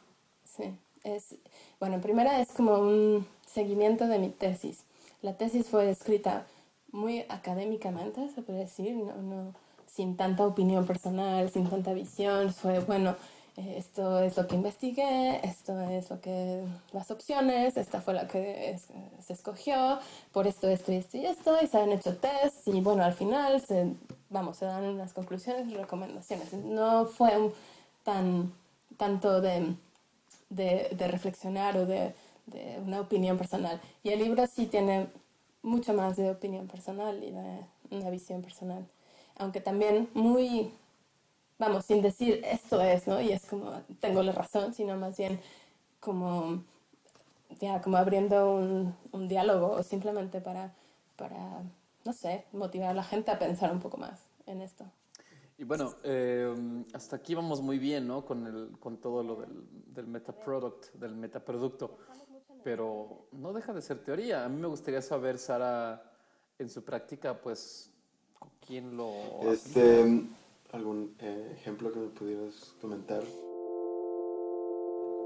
sí. 0.44 0.76
Es, 1.04 1.34
bueno, 1.80 1.96
en 1.96 2.00
primera 2.02 2.40
es 2.40 2.48
como 2.52 2.78
un 2.78 3.26
seguimiento 3.46 4.06
de 4.06 4.18
mi 4.18 4.28
tesis. 4.28 4.84
La 5.22 5.36
tesis 5.36 5.66
fue 5.66 5.90
escrita 5.90 6.46
muy 6.90 7.20
académicamente, 7.28 8.28
se 8.28 8.42
puede 8.42 8.60
decir, 8.60 8.94
no, 8.94 9.14
no, 9.16 9.54
sin 9.94 10.16
tanta 10.16 10.46
opinión 10.46 10.86
personal, 10.86 11.50
sin 11.50 11.68
tanta 11.68 11.92
visión. 11.92 12.52
Fue, 12.52 12.80
bueno, 12.80 13.16
esto 13.56 14.20
es 14.20 14.36
lo 14.36 14.46
que 14.46 14.54
investigué, 14.54 15.40
esto 15.46 15.78
es 15.80 16.10
lo 16.10 16.20
que, 16.20 16.64
las 16.92 17.10
opciones, 17.10 17.76
esta 17.76 18.00
fue 18.00 18.14
la 18.14 18.26
que 18.26 18.78
se 19.20 19.32
escogió, 19.32 19.98
por 20.32 20.46
esto, 20.46 20.68
esto 20.68 20.92
y 20.92 20.96
esto 20.96 21.18
y 21.18 21.26
esto, 21.26 21.56
y 21.62 21.66
se 21.66 21.78
han 21.78 21.92
hecho 21.92 22.16
test, 22.16 22.66
y 22.68 22.80
bueno, 22.80 23.04
al 23.04 23.12
final 23.12 23.60
se, 23.60 23.92
vamos, 24.30 24.56
se 24.56 24.64
dan 24.64 24.84
unas 24.84 25.12
conclusiones 25.12 25.68
y 25.68 25.76
recomendaciones. 25.76 26.52
No 26.54 27.06
fue 27.06 27.52
tan, 28.02 28.52
tanto 28.96 29.40
de 29.40 29.76
reflexionar 30.98 31.76
o 31.76 31.86
de, 31.86 32.14
de 32.46 32.78
una 32.84 33.00
opinión 33.00 33.36
personal. 33.36 33.80
Y 34.02 34.10
el 34.10 34.20
libro 34.20 34.46
sí 34.46 34.66
tiene 34.66 35.08
mucho 35.62 35.94
más 35.94 36.16
de 36.16 36.30
opinión 36.30 36.66
personal 36.66 37.22
y 37.22 37.30
de 37.30 37.60
una 37.90 38.10
visión 38.10 38.42
personal. 38.42 38.86
Aunque 39.38 39.60
también 39.60 40.08
muy, 40.14 40.72
vamos, 41.58 41.84
sin 41.84 42.02
decir 42.02 42.40
esto 42.44 42.80
es, 42.80 43.06
¿no? 43.06 43.20
Y 43.20 43.32
es 43.32 43.44
como, 43.46 43.72
tengo 44.00 44.22
la 44.22 44.32
razón, 44.32 44.74
sino 44.74 44.96
más 44.96 45.16
bien 45.16 45.40
como, 46.00 46.62
ya, 47.60 47.80
como 47.80 47.96
abriendo 47.96 48.54
un, 48.54 48.94
un 49.12 49.28
diálogo 49.28 49.72
o 49.72 49.82
simplemente 49.82 50.40
para, 50.40 50.72
para, 51.16 51.62
no 52.04 52.12
sé, 52.12 52.44
motivar 52.52 52.90
a 52.90 52.94
la 52.94 53.04
gente 53.04 53.30
a 53.30 53.38
pensar 53.38 53.72
un 53.72 53.80
poco 53.80 53.96
más 53.96 54.20
en 54.46 54.60
esto. 54.60 54.84
Y 55.58 55.64
bueno, 55.64 55.94
eh, 56.02 56.52
hasta 56.92 57.14
aquí 57.14 57.36
vamos 57.36 57.60
muy 57.60 57.78
bien, 57.78 58.08
¿no? 58.08 58.24
Con, 58.24 58.48
el, 58.48 58.76
con 58.80 58.96
todo 58.96 59.22
lo 59.22 59.36
del, 59.36 59.62
del 59.94 60.06
del 60.94 61.14
metaproducto. 61.14 61.98
Pero 62.64 63.26
no 63.30 63.52
deja 63.52 63.72
de 63.72 63.80
ser 63.80 64.02
teoría. 64.02 64.44
A 64.44 64.48
mí 64.48 64.60
me 64.60 64.66
gustaría 64.66 65.00
saber, 65.00 65.38
Sara, 65.38 66.02
en 66.58 66.68
su 66.68 66.82
práctica, 66.82 67.40
pues, 67.40 67.92
¿con 67.92 68.01
quién 68.66 68.96
lo 68.96 69.10
Este, 69.50 70.24
¿Algún 70.72 71.14
eh, 71.20 71.52
ejemplo 71.58 71.92
que 71.92 71.98
me 72.00 72.08
pudieras 72.08 72.74
comentar? 72.80 73.22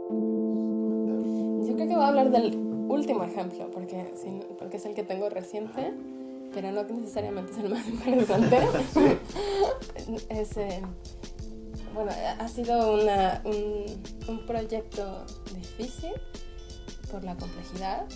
Yo 0.09 1.75
creo 1.75 1.89
que 1.89 1.95
voy 1.95 2.05
a 2.05 2.09
hablar 2.09 2.31
del 2.31 2.57
último 2.89 3.25
ejemplo, 3.25 3.71
porque, 3.71 4.13
porque 4.59 4.77
es 4.77 4.87
el 4.87 4.95
que 4.95 5.03
tengo 5.03 5.29
reciente, 5.31 5.93
pero 6.53 6.73
no 6.73 6.83
necesariamente 6.85 7.53
es 7.53 7.59
el 7.59 7.71
más 7.71 7.87
interesante. 7.89 8.59
es, 10.29 10.57
eh, 10.57 10.83
bueno, 11.95 12.11
ha 12.39 12.49
sido 12.49 12.95
una- 12.95 13.43
un, 13.45 13.85
un 14.29 14.47
proyecto 14.47 15.25
difícil 15.55 16.13
por 17.11 17.25
la 17.25 17.37
complejidad. 17.37 18.07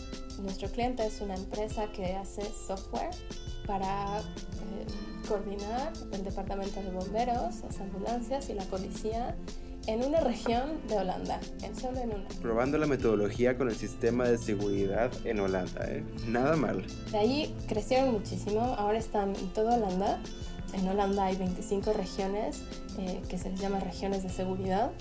Nuestro 0.40 0.68
cliente 0.68 1.04
es 1.06 1.20
una 1.20 1.34
empresa 1.34 1.90
que 1.92 2.06
hace 2.14 2.42
software 2.42 3.10
para 3.66 4.20
eh, 4.20 4.86
coordinar 5.28 5.92
el 6.12 6.24
departamento 6.24 6.82
de 6.82 6.90
bomberos, 6.90 7.62
las 7.62 7.80
ambulancias 7.80 8.48
y 8.50 8.54
la 8.54 8.64
policía 8.64 9.36
en 9.86 10.04
una 10.04 10.20
región 10.20 10.80
de 10.88 10.98
Holanda, 10.98 11.40
en 11.62 11.74
solo 11.74 11.98
en 12.00 12.10
una. 12.10 12.28
Probando 12.40 12.78
la 12.78 12.86
metodología 12.86 13.56
con 13.56 13.68
el 13.68 13.76
sistema 13.76 14.28
de 14.28 14.38
seguridad 14.38 15.10
en 15.24 15.40
Holanda, 15.40 15.84
¿eh? 15.88 16.04
Nada 16.28 16.56
mal. 16.56 16.84
De 17.10 17.18
ahí 17.18 17.54
crecieron 17.66 18.12
muchísimo, 18.12 18.60
ahora 18.60 18.98
están 18.98 19.34
en 19.36 19.52
toda 19.52 19.76
Holanda. 19.76 20.20
En 20.74 20.88
Holanda 20.88 21.26
hay 21.26 21.36
25 21.36 21.92
regiones 21.94 22.62
eh, 22.98 23.22
que 23.28 23.38
se 23.38 23.50
les 23.50 23.60
llama 23.60 23.80
regiones 23.80 24.22
de 24.22 24.28
seguridad 24.28 24.92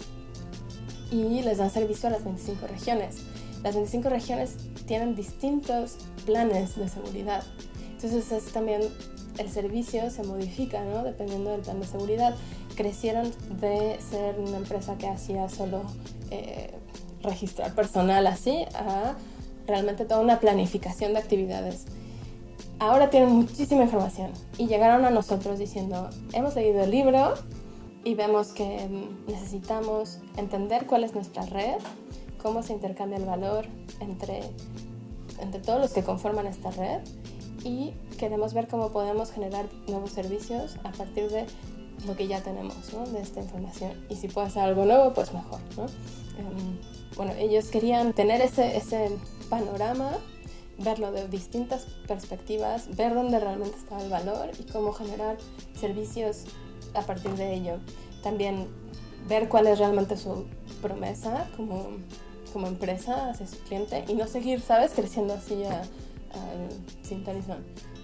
y 1.11 1.41
les 1.41 1.57
dan 1.57 1.69
servicio 1.69 2.09
a 2.09 2.13
las 2.13 2.23
25 2.23 2.67
regiones. 2.67 3.17
Las 3.63 3.75
25 3.75 4.09
regiones 4.09 4.55
tienen 4.87 5.15
distintos 5.15 5.97
planes 6.25 6.75
de 6.77 6.87
seguridad. 6.87 7.43
Entonces 8.01 8.31
es 8.31 8.53
también 8.53 8.81
el 9.39 9.49
servicio 9.49 10.09
se 10.09 10.23
modifica 10.23 10.81
¿no? 10.85 11.03
dependiendo 11.03 11.51
del 11.51 11.59
plan 11.59 11.81
de 11.81 11.85
seguridad. 11.85 12.33
Crecieron 12.75 13.29
de 13.59 13.99
ser 13.99 14.39
una 14.39 14.55
empresa 14.55 14.97
que 14.97 15.09
hacía 15.09 15.49
solo 15.49 15.81
eh, 16.31 16.71
registrar 17.21 17.75
personal 17.75 18.25
así 18.27 18.63
a 18.73 19.15
realmente 19.67 20.05
toda 20.05 20.21
una 20.21 20.39
planificación 20.39 21.11
de 21.11 21.19
actividades. 21.19 21.87
Ahora 22.79 23.09
tienen 23.09 23.31
muchísima 23.31 23.83
información 23.83 24.31
y 24.57 24.67
llegaron 24.67 25.03
a 25.03 25.09
nosotros 25.09 25.59
diciendo, 25.59 26.09
hemos 26.31 26.55
leído 26.55 26.81
el 26.81 26.91
libro 26.91 27.33
y 28.05 28.15
vemos 28.15 28.53
que 28.53 28.87
necesitamos 29.27 30.19
entender 30.37 30.85
cuál 30.85 31.03
es 31.03 31.13
nuestra 31.13 31.45
red, 31.47 31.75
cómo 32.41 32.63
se 32.63 32.71
intercambia 32.71 33.17
el 33.17 33.25
valor 33.25 33.65
entre, 33.99 34.39
entre 35.41 35.59
todos 35.59 35.81
los 35.81 35.91
que 35.91 36.01
conforman 36.03 36.47
esta 36.47 36.71
red 36.71 37.01
y 37.63 37.93
queremos 38.17 38.53
ver 38.53 38.67
cómo 38.67 38.89
podemos 38.89 39.31
generar 39.31 39.65
nuevos 39.87 40.11
servicios 40.11 40.75
a 40.83 40.91
partir 40.91 41.29
de 41.29 41.45
lo 42.07 42.15
que 42.15 42.27
ya 42.27 42.41
tenemos, 42.41 42.93
¿no? 42.93 43.05
de 43.05 43.19
esta 43.21 43.41
información. 43.41 43.91
Y 44.09 44.15
si 44.15 44.27
puede 44.27 44.49
ser 44.49 44.63
algo 44.63 44.85
nuevo, 44.85 45.13
pues 45.13 45.33
mejor. 45.33 45.59
¿no? 45.77 45.83
Em, 45.83 46.77
bueno, 47.15 47.33
ellos 47.37 47.65
querían 47.65 48.13
tener 48.13 48.41
ese, 48.41 48.77
ese 48.77 49.09
panorama, 49.49 50.11
verlo 50.77 51.11
de 51.11 51.27
distintas 51.27 51.85
perspectivas, 52.07 52.95
ver 52.95 53.13
dónde 53.13 53.39
realmente 53.39 53.77
está 53.77 54.01
el 54.01 54.09
valor 54.09 54.51
y 54.57 54.63
cómo 54.71 54.93
generar 54.93 55.37
servicios 55.77 56.45
a 56.93 57.01
partir 57.01 57.31
de 57.35 57.53
ello. 57.53 57.73
También 58.23 58.67
ver 59.27 59.49
cuál 59.49 59.67
es 59.67 59.79
realmente 59.79 60.15
su 60.15 60.45
promesa 60.81 61.49
como, 61.57 61.87
como 62.53 62.67
empresa 62.67 63.29
hacia 63.29 63.45
su 63.47 63.57
cliente 63.63 64.05
y 64.07 64.13
no 64.13 64.25
seguir, 64.27 64.61
¿sabes?, 64.61 64.93
creciendo 64.95 65.33
así 65.33 65.65
a- 65.65 65.81
al. 66.33 66.69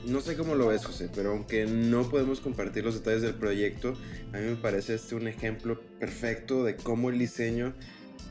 No 0.05 0.21
sé 0.21 0.37
cómo 0.37 0.55
lo 0.55 0.67
ves, 0.67 0.85
José, 0.85 1.09
pero 1.13 1.31
aunque 1.31 1.65
no 1.65 2.09
podemos 2.09 2.39
compartir 2.39 2.83
los 2.83 2.95
detalles 2.95 3.21
del 3.21 3.35
proyecto, 3.35 3.95
a 4.33 4.37
mí 4.37 4.43
me 4.43 4.55
parece 4.55 4.95
este 4.95 5.15
un 5.15 5.27
ejemplo 5.27 5.81
perfecto 5.99 6.63
de 6.63 6.75
cómo 6.75 7.09
el 7.09 7.17
diseño 7.17 7.73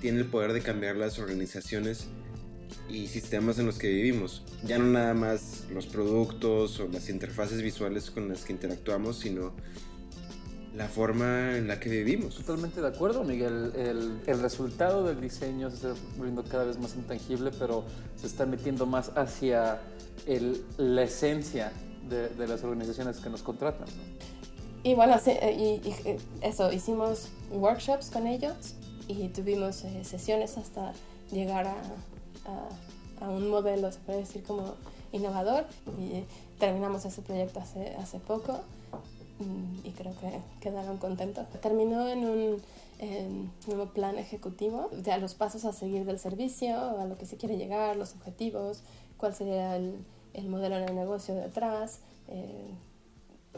tiene 0.00 0.20
el 0.20 0.26
poder 0.26 0.52
de 0.52 0.60
cambiar 0.60 0.96
las 0.96 1.18
organizaciones 1.18 2.08
y 2.88 3.06
sistemas 3.06 3.58
en 3.58 3.66
los 3.66 3.78
que 3.78 3.88
vivimos. 3.88 4.42
Ya 4.64 4.78
no 4.78 4.84
nada 4.84 5.14
más 5.14 5.66
los 5.70 5.86
productos 5.86 6.78
o 6.80 6.88
las 6.88 7.08
interfaces 7.08 7.62
visuales 7.62 8.10
con 8.10 8.28
las 8.28 8.44
que 8.44 8.52
interactuamos, 8.52 9.18
sino 9.18 9.54
la 10.74 10.88
forma 10.88 11.56
en 11.56 11.68
la 11.68 11.78
que 11.78 11.88
vivimos. 11.88 12.34
Totalmente 12.36 12.80
de 12.80 12.88
acuerdo, 12.88 13.22
Miguel. 13.24 13.72
El, 13.76 14.20
el 14.26 14.40
resultado 14.42 15.04
del 15.04 15.20
diseño 15.20 15.70
se 15.70 15.76
está 15.76 15.94
volviendo 16.16 16.42
cada 16.44 16.64
vez 16.64 16.78
más 16.78 16.94
intangible, 16.96 17.50
pero 17.58 17.84
se 18.16 18.26
está 18.26 18.44
metiendo 18.46 18.84
más 18.86 19.10
hacia 19.16 19.78
el- 20.26 20.64
la 20.76 21.02
esencia 21.02 21.72
de, 22.08 22.28
de 22.30 22.48
las 22.48 22.64
organizaciones 22.64 23.18
que 23.18 23.30
nos 23.30 23.42
contratan. 23.42 23.86
¿no? 23.86 24.24
Y 24.82 24.94
bueno, 24.94 25.18
sí, 25.18 25.30
eh, 25.30 25.80
y, 25.84 25.88
y, 25.88 25.92
eh, 26.04 26.18
eso, 26.42 26.72
hicimos 26.72 27.28
workshops 27.52 28.10
con 28.10 28.26
ellos 28.26 28.74
y 29.08 29.28
tuvimos 29.28 29.84
eh, 29.84 30.02
sesiones 30.04 30.58
hasta 30.58 30.92
llegar 31.30 31.66
a, 31.66 31.76
a- 32.46 33.24
a 33.24 33.28
un 33.30 33.48
modelo, 33.48 33.90
se 33.92 34.00
puede 34.00 34.18
decir 34.20 34.42
como 34.42 34.74
innovador 35.12 35.64
y 35.98 36.24
terminamos 36.58 37.04
ese 37.04 37.22
proyecto 37.22 37.60
hace, 37.60 37.94
hace 37.96 38.18
poco 38.18 38.60
y 39.82 39.90
creo 39.90 40.14
que 40.20 40.40
quedaron 40.60 40.98
contentos. 40.98 41.46
Terminó 41.60 42.08
en 42.08 42.24
un 42.24 42.62
en 43.00 43.50
nuevo 43.66 43.86
plan 43.92 44.18
ejecutivo, 44.18 44.88
de 44.92 45.18
los 45.18 45.34
pasos 45.34 45.64
a 45.64 45.72
seguir 45.72 46.04
del 46.04 46.18
servicio, 46.18 46.76
a 47.00 47.04
lo 47.06 47.18
que 47.18 47.26
se 47.26 47.36
quiere 47.36 47.56
llegar, 47.56 47.96
los 47.96 48.14
objetivos, 48.14 48.82
cuál 49.16 49.34
sería 49.34 49.76
el, 49.76 49.98
el 50.32 50.48
modelo 50.48 50.76
de 50.76 50.92
negocio 50.92 51.34
detrás. 51.34 52.00
eh, 52.28 52.70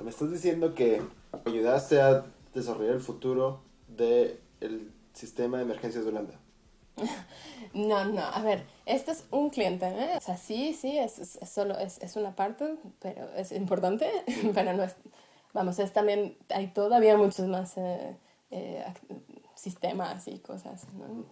Me 0.03 0.11
estás 0.11 0.31
diciendo 0.31 0.75
que 0.75 1.03
ayudaste 1.45 2.01
a 2.01 2.27
desarrollar 2.55 2.95
el 2.95 3.01
futuro 3.01 3.61
del 3.89 4.41
sistema 5.13 5.59
de 5.59 5.65
emergencias 5.65 6.05
de 6.05 6.11
Holanda. 6.11 6.35
No, 7.75 8.05
no, 8.05 8.23
a 8.23 8.41
ver, 8.43 8.65
este 8.87 9.11
es 9.13 9.25
un 9.31 9.51
cliente, 9.51 9.87
¿eh? 9.87 10.17
O 10.17 10.21
sea, 10.21 10.37
sí, 10.37 10.73
sí, 10.75 10.97
es, 10.99 11.19
es, 11.19 11.37
es 11.37 11.49
solo, 11.51 11.79
es, 11.79 11.99
es 12.03 12.17
una 12.17 12.35
parte, 12.35 12.77
pero 13.01 13.29
es 13.37 13.53
importante, 13.53 14.09
pero 14.55 14.73
no 14.73 14.85
es, 14.85 14.95
vamos, 15.57 15.79
es 15.79 15.93
también, 15.93 16.37
hay 16.51 16.69
todavía 16.69 17.17
muchos 17.17 17.49
más 17.49 17.77
eh, 17.79 18.17
eh, 18.51 18.85
sistemas 19.55 20.29
y 20.29 20.39
cosas, 20.39 20.87
¿no? 20.93 21.25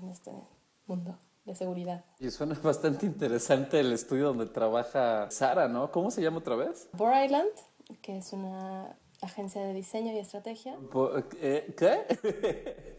En 0.00 0.08
este 0.10 0.32
mundo 0.86 1.16
de 1.44 1.54
seguridad. 1.54 2.04
Y 2.18 2.30
suena 2.30 2.54
bastante 2.62 3.06
interesante 3.06 3.78
el 3.80 3.92
estudio 3.92 4.26
donde 4.26 4.46
trabaja 4.46 5.30
Sara, 5.30 5.68
¿no? 5.68 5.90
¿Cómo 5.92 6.10
se 6.10 6.20
llama 6.22 6.38
otra 6.38 6.56
vez? 6.56 6.88
Bor 6.92 7.12
Island, 7.24 7.48
que 8.02 8.18
es 8.18 8.32
una 8.32 8.96
agencia 9.20 9.62
de 9.62 9.72
diseño 9.74 10.12
y 10.12 10.18
estrategia. 10.18 10.76
Bo- 10.92 11.16
eh, 11.40 11.72
¿Qué? 11.78 12.96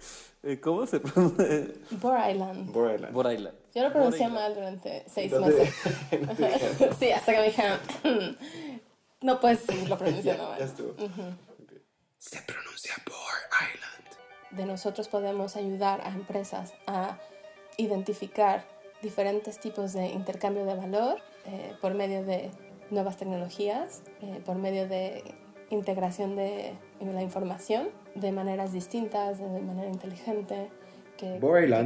¿Cómo 0.61 0.85
se 0.85 0.99
pronuncia? 1.01 1.45
Bor 1.91 2.17
Island. 2.29 2.71
Bor 2.71 2.93
Island. 2.93 3.13
Bor 3.13 3.31
Island. 3.33 3.57
Yo 3.75 3.83
lo 3.83 3.91
pronuncié 3.91 4.27
mal 4.29 4.53
durante 4.55 5.03
seis 5.09 5.31
meses. 5.33 5.73
sí, 6.99 7.11
hasta 7.11 7.31
que 7.33 7.37
me 7.39 7.45
dijeron, 7.45 7.79
no 9.23 9.39
puedes 9.39 9.59
seguirlo 9.65 9.97
pronunciando 9.97 10.43
Ya, 10.43 10.49
mal. 10.49 10.59
ya 10.59 10.65
estuvo. 10.65 10.93
Se 12.19 12.41
pronuncia 12.43 12.93
Bor 13.05 13.17
Island. 13.73 14.57
de 14.57 14.65
nosotros 14.65 15.07
podemos 15.09 15.55
ayudar 15.55 16.01
a 16.01 16.09
empresas 16.09 16.73
a 16.87 17.17
identificar 17.77 18.65
diferentes 19.01 19.59
tipos 19.59 19.91
de 19.93 20.05
intercambio 20.07 20.63
de 20.65 20.75
valor 20.75 21.19
eh, 21.45 21.75
por 21.81 21.93
medio 21.95 22.23
de 22.23 22.51
nuevas 22.91 23.17
tecnologías, 23.17 24.03
eh, 24.21 24.41
por 24.45 24.55
medio 24.55 24.87
de 24.87 25.23
integración 25.69 26.35
de 26.35 26.77
la 27.01 27.21
información 27.21 27.89
de 28.15 28.31
maneras 28.31 28.71
distintas, 28.71 29.39
de 29.39 29.47
manera 29.59 29.89
inteligente. 29.89 30.69
Que, 31.17 31.39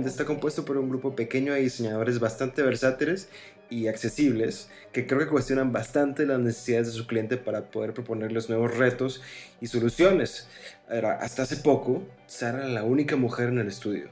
está 0.06 0.26
compuesto 0.26 0.66
por 0.66 0.78
un 0.78 0.90
grupo 0.90 1.16
pequeño 1.16 1.54
de 1.54 1.60
diseñadores 1.62 2.20
bastante 2.20 2.62
versátiles 2.62 3.30
y 3.70 3.88
accesibles 3.88 4.70
que 4.94 5.06
creo 5.06 5.20
que 5.20 5.28
cuestionan 5.28 5.74
bastante 5.74 6.26
las 6.26 6.40
necesidades 6.40 6.88
de 6.88 6.94
su 6.94 7.08
cliente 7.08 7.38
para 7.38 7.70
poder 7.70 7.94
proponerles 7.94 8.50
nuevos 8.50 8.78
retos 8.78 9.22
y 9.60 9.68
soluciones. 9.68 10.48
Hasta 10.90 11.44
hace 11.44 11.58
poco, 11.58 12.04
Sara 12.26 12.60
era 12.60 12.68
la 12.70 12.84
única 12.84 13.16
mujer 13.16 13.50
en 13.50 13.60
el 13.60 13.68
estudio 13.68 14.10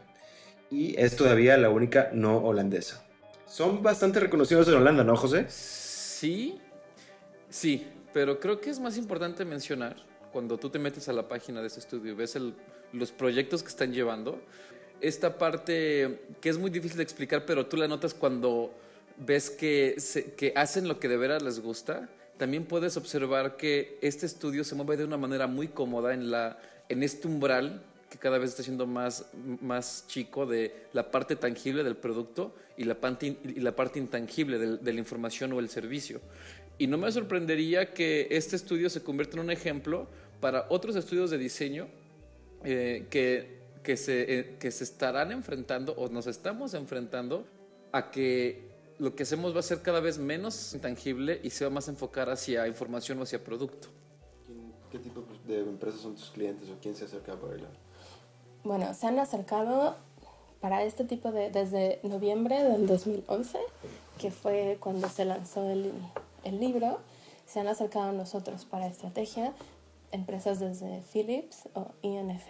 y 0.69 0.99
es 0.99 1.15
todavía 1.15 1.57
la 1.57 1.69
única 1.69 2.09
no 2.13 2.37
holandesa. 2.37 3.05
Son 3.47 3.81
bastante 3.81 4.19
reconocidos 4.19 4.67
en 4.67 4.75
Holanda, 4.75 5.03
¿no, 5.03 5.15
José? 5.15 5.45
Sí, 5.47 6.59
sí, 7.49 7.87
pero 8.13 8.39
creo 8.39 8.59
que 8.59 8.69
es 8.69 8.79
más 8.79 8.97
importante 8.97 9.45
mencionar 9.45 9.95
cuando 10.33 10.57
tú 10.57 10.69
te 10.69 10.79
metes 10.79 11.07
a 11.07 11.13
la 11.13 11.29
página 11.29 11.61
de 11.61 11.67
ese 11.67 11.79
estudio 11.79 12.11
y 12.11 12.15
ves 12.15 12.35
el- 12.35 12.55
los 12.91 13.11
proyectos 13.11 13.63
que 13.63 13.69
están 13.69 13.93
llevando, 13.93 14.41
esta 15.01 15.37
parte 15.37 16.19
que 16.41 16.49
es 16.49 16.57
muy 16.57 16.69
difícil 16.71 16.97
de 16.97 17.03
explicar, 17.03 17.45
pero 17.45 17.65
tú 17.67 17.77
la 17.77 17.87
notas 17.87 18.13
cuando 18.13 18.73
ves 19.17 19.49
que, 19.49 19.95
se- 19.97 20.33
que 20.33 20.53
hacen 20.55 20.87
lo 20.87 20.99
que 20.99 21.07
de 21.07 21.17
veras 21.17 21.41
les 21.43 21.59
gusta. 21.59 22.09
También 22.37 22.65
puedes 22.65 22.97
observar 22.97 23.55
que 23.55 23.97
este 24.01 24.25
estudio 24.25 24.63
se 24.63 24.75
mueve 24.75 24.97
de 24.97 25.05
una 25.05 25.17
manera 25.17 25.47
muy 25.47 25.67
cómoda 25.69 26.13
en, 26.13 26.31
la, 26.31 26.59
en 26.89 27.01
este 27.03 27.27
umbral 27.27 27.81
que 28.09 28.17
cada 28.17 28.37
vez 28.37 28.49
está 28.51 28.63
siendo 28.63 28.85
más, 28.85 29.25
más 29.61 30.05
chico 30.07 30.45
de 30.45 30.73
la 30.93 31.11
parte 31.11 31.35
tangible 31.35 31.83
del 31.83 31.95
producto 31.95 32.53
y 32.77 32.83
la 32.83 32.95
parte, 32.95 33.37
y 33.43 33.59
la 33.61 33.75
parte 33.75 33.99
intangible 33.99 34.57
del- 34.59 34.83
de 34.83 34.93
la 34.93 34.99
información 34.99 35.53
o 35.53 35.59
el 35.59 35.69
servicio. 35.69 36.19
Y 36.77 36.87
no 36.87 36.97
me 36.97 37.09
sorprendería 37.11 37.93
que 37.93 38.27
este 38.31 38.57
estudio 38.57 38.89
se 38.89 39.01
convierta 39.01 39.37
en 39.37 39.43
un 39.43 39.51
ejemplo 39.51 40.07
para 40.41 40.65
otros 40.69 40.95
estudios 40.97 41.29
de 41.31 41.37
diseño 41.37 41.87
eh, 42.65 43.05
que, 43.09 43.59
que, 43.85 43.95
se, 43.95 44.39
eh, 44.39 44.57
que 44.59 44.71
se 44.71 44.83
estarán 44.83 45.31
enfrentando 45.31 45.93
o 45.93 46.09
nos 46.09 46.27
estamos 46.27 46.73
enfrentando 46.73 47.45
a 47.93 48.11
que 48.11 48.67
lo 48.97 49.15
que 49.15 49.23
hacemos 49.23 49.55
va 49.55 49.59
a 49.59 49.63
ser 49.63 49.81
cada 49.81 50.01
vez 50.01 50.17
menos 50.17 50.73
intangible 50.73 51.39
y 51.43 51.51
se 51.51 51.63
va 51.63 51.69
más 51.69 51.87
a 51.87 51.91
enfocar 51.91 52.29
hacia 52.29 52.67
información 52.67 53.19
o 53.19 53.23
hacia 53.23 53.41
producto. 53.43 53.87
¿Qué 54.91 54.99
tipo 54.99 55.23
de 55.47 55.59
empresas 55.59 56.01
son 56.01 56.15
tus 56.15 56.31
clientes 56.31 56.69
o 56.69 56.77
quién 56.81 56.95
se 56.95 57.05
acerca 57.05 57.33
a 57.33 57.35
Bor 57.35 57.55
Island? 57.55 57.73
Bueno, 58.63 58.93
se 58.93 59.07
han 59.07 59.19
acercado 59.19 59.95
para 60.59 60.83
este 60.83 61.05
tipo 61.05 61.31
de, 61.31 61.51
desde 61.51 61.99
noviembre 62.03 62.63
del 62.63 62.87
2011, 62.87 63.59
que 64.17 64.31
fue 64.31 64.77
cuando 64.79 65.07
se 65.09 65.25
lanzó 65.25 65.69
el, 65.69 65.91
el 66.43 66.59
libro, 66.59 66.99
se 67.45 67.59
han 67.59 67.67
acercado 67.67 68.09
a 68.09 68.13
nosotros 68.13 68.65
para 68.65 68.87
estrategia 68.87 69.53
empresas 70.11 70.59
desde 70.59 71.01
Philips 71.11 71.69
o 71.73 71.87
INF, 72.01 72.49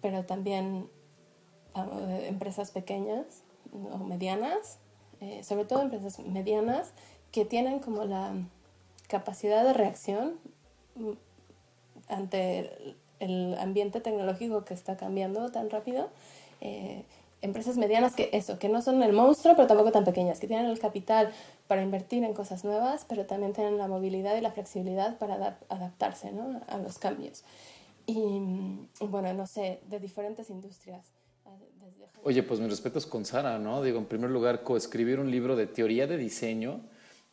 pero 0.00 0.24
también 0.24 0.88
ah, 1.74 1.86
empresas 2.26 2.70
pequeñas 2.70 3.24
o 3.72 3.98
medianas, 3.98 4.78
eh, 5.20 5.42
sobre 5.44 5.64
todo 5.64 5.82
empresas 5.82 6.18
medianas 6.20 6.92
que 7.32 7.44
tienen 7.44 7.80
como 7.80 8.04
la 8.04 8.32
capacidad 9.08 9.64
de 9.64 9.72
reacción 9.72 10.34
mm, 10.96 11.12
ante 12.08 12.94
el 13.20 13.56
ambiente 13.58 14.00
tecnológico 14.00 14.64
que 14.64 14.74
está 14.74 14.96
cambiando 14.96 15.50
tan 15.50 15.70
rápido. 15.70 16.08
eh, 16.60 17.04
empresas 17.40 17.76
medianas 17.76 18.16
que 18.16 18.30
eso, 18.32 18.58
que 18.58 18.68
no 18.68 18.82
son 18.82 19.00
el 19.00 19.12
monstruo, 19.12 19.54
pero 19.54 19.68
tampoco 19.68 19.92
tan 19.92 20.04
pequeñas, 20.04 20.40
que 20.40 20.48
tienen 20.48 20.66
el 20.66 20.80
capital 20.80 21.30
para 21.68 21.82
invertir 21.82 22.24
en 22.24 22.34
cosas 22.34 22.64
nuevas, 22.64 23.04
pero 23.08 23.26
también 23.26 23.52
tienen 23.52 23.78
la 23.78 23.86
movilidad 23.86 24.36
y 24.36 24.40
la 24.40 24.50
flexibilidad 24.50 25.16
para 25.18 25.36
adap- 25.38 25.64
adaptarse 25.68 26.32
¿no? 26.32 26.60
a 26.66 26.78
los 26.78 26.98
cambios. 26.98 27.44
Y 28.08 28.40
mm, 28.40 28.88
bueno, 29.10 29.32
no 29.34 29.46
sé, 29.46 29.80
de 29.86 30.00
diferentes 30.00 30.48
industrias. 30.48 31.12
Oye, 32.24 32.42
pues 32.42 32.58
mis 32.58 32.70
respetos 32.70 33.06
con 33.06 33.26
Sara, 33.26 33.58
¿no? 33.58 33.82
Digo, 33.82 33.98
en 33.98 34.06
primer 34.06 34.30
lugar, 34.30 34.62
coescribir 34.62 35.20
un 35.20 35.30
libro 35.30 35.56
de 35.56 35.66
teoría 35.66 36.06
de 36.06 36.16
diseño, 36.16 36.80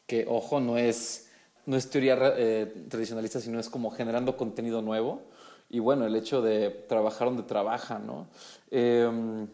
que, 0.06 0.26
ojo, 0.28 0.60
no 0.60 0.78
es, 0.78 1.30
no 1.66 1.78
es 1.78 1.90
teoría 1.90 2.18
eh, 2.38 2.86
tradicionalista, 2.90 3.40
sino 3.40 3.58
es 3.58 3.70
como 3.70 3.90
generando 3.90 4.36
contenido 4.36 4.82
nuevo. 4.82 5.22
Y 5.70 5.80
bueno, 5.80 6.06
el 6.06 6.16
hecho 6.16 6.42
de 6.42 6.70
trabajar 6.70 7.30
donde 7.30 7.44
trabaja, 7.44 7.98
¿no? 7.98 8.28
Eh, 8.70 9.48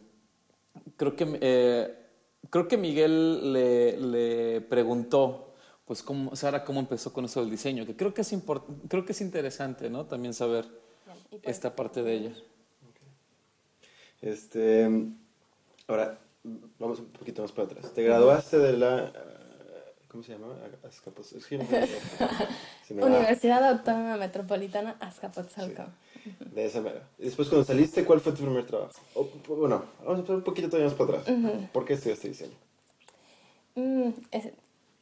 creo, 0.98 1.16
que, 1.16 1.38
eh, 1.40 1.96
creo 2.50 2.68
que 2.68 2.78
Miguel 2.78 3.54
le, 3.54 3.98
le 3.98 4.62
preguntó, 4.62 5.54
pues, 5.86 6.02
cómo, 6.02 6.36
Sara, 6.36 6.64
cómo 6.64 6.80
empezó 6.80 7.14
con 7.14 7.26
eso 7.26 7.42
del 7.42 7.52
diseño, 7.52 7.86
que 7.86 7.96
creo 7.96 8.12
que 8.12 8.22
es, 8.22 8.36
creo 8.88 9.06
que 9.06 9.12
es 9.12 9.22
interesante, 9.22 9.88
¿no? 9.88 10.08
También 10.08 10.34
saber 10.34 10.81
y 10.81 10.81
esta 11.44 11.76
parte 11.76 12.04
de 12.04 12.14
ella. 12.14 12.34
Este, 14.22 14.88
ahora, 15.88 16.20
vamos 16.80 17.00
un 17.00 17.08
poquito 17.08 17.42
más 17.42 17.52
para 17.52 17.66
atrás. 17.68 17.92
Te 17.94 18.04
graduaste 18.04 18.60
de 18.60 18.74
la... 18.78 19.06
eh, 19.08 19.14
¿Cómo 20.08 20.24
se 20.24 20.34
llama? 20.34 20.54
Azcapotzalco. 20.88 21.40
Es 21.40 21.46
que 21.48 21.58
no 21.58 21.64
me- 21.64 21.88
se 22.86 22.94
me 22.94 23.02
va. 23.02 23.08
Universidad 23.08 23.64
Autónoma 23.64 24.18
Metropolitana 24.18 24.98
Azcapotzalco. 25.00 25.86
De 26.54 26.66
esa 26.66 26.82
manera. 26.82 27.08
Después 27.18 27.48
cuando 27.48 27.66
saliste, 27.66 28.06
¿cuál 28.06 28.20
fue 28.20 28.34
tu 28.34 28.44
primer 28.44 28.66
trabajo? 28.68 28.92
O, 29.16 29.24
bueno, 29.56 29.86
vamos 30.02 30.16
a 30.16 30.20
empezar 30.20 30.36
un 30.36 30.44
poquito 30.44 30.68
todavía 30.70 30.90
más 30.90 30.98
para 30.98 31.20
atrás. 31.20 31.36
¿Por 31.72 31.86
qué 31.86 31.94
estudiaste 31.94 32.28
diseño? 32.28 32.54
Mm, 33.76 34.10
es- 34.32 34.52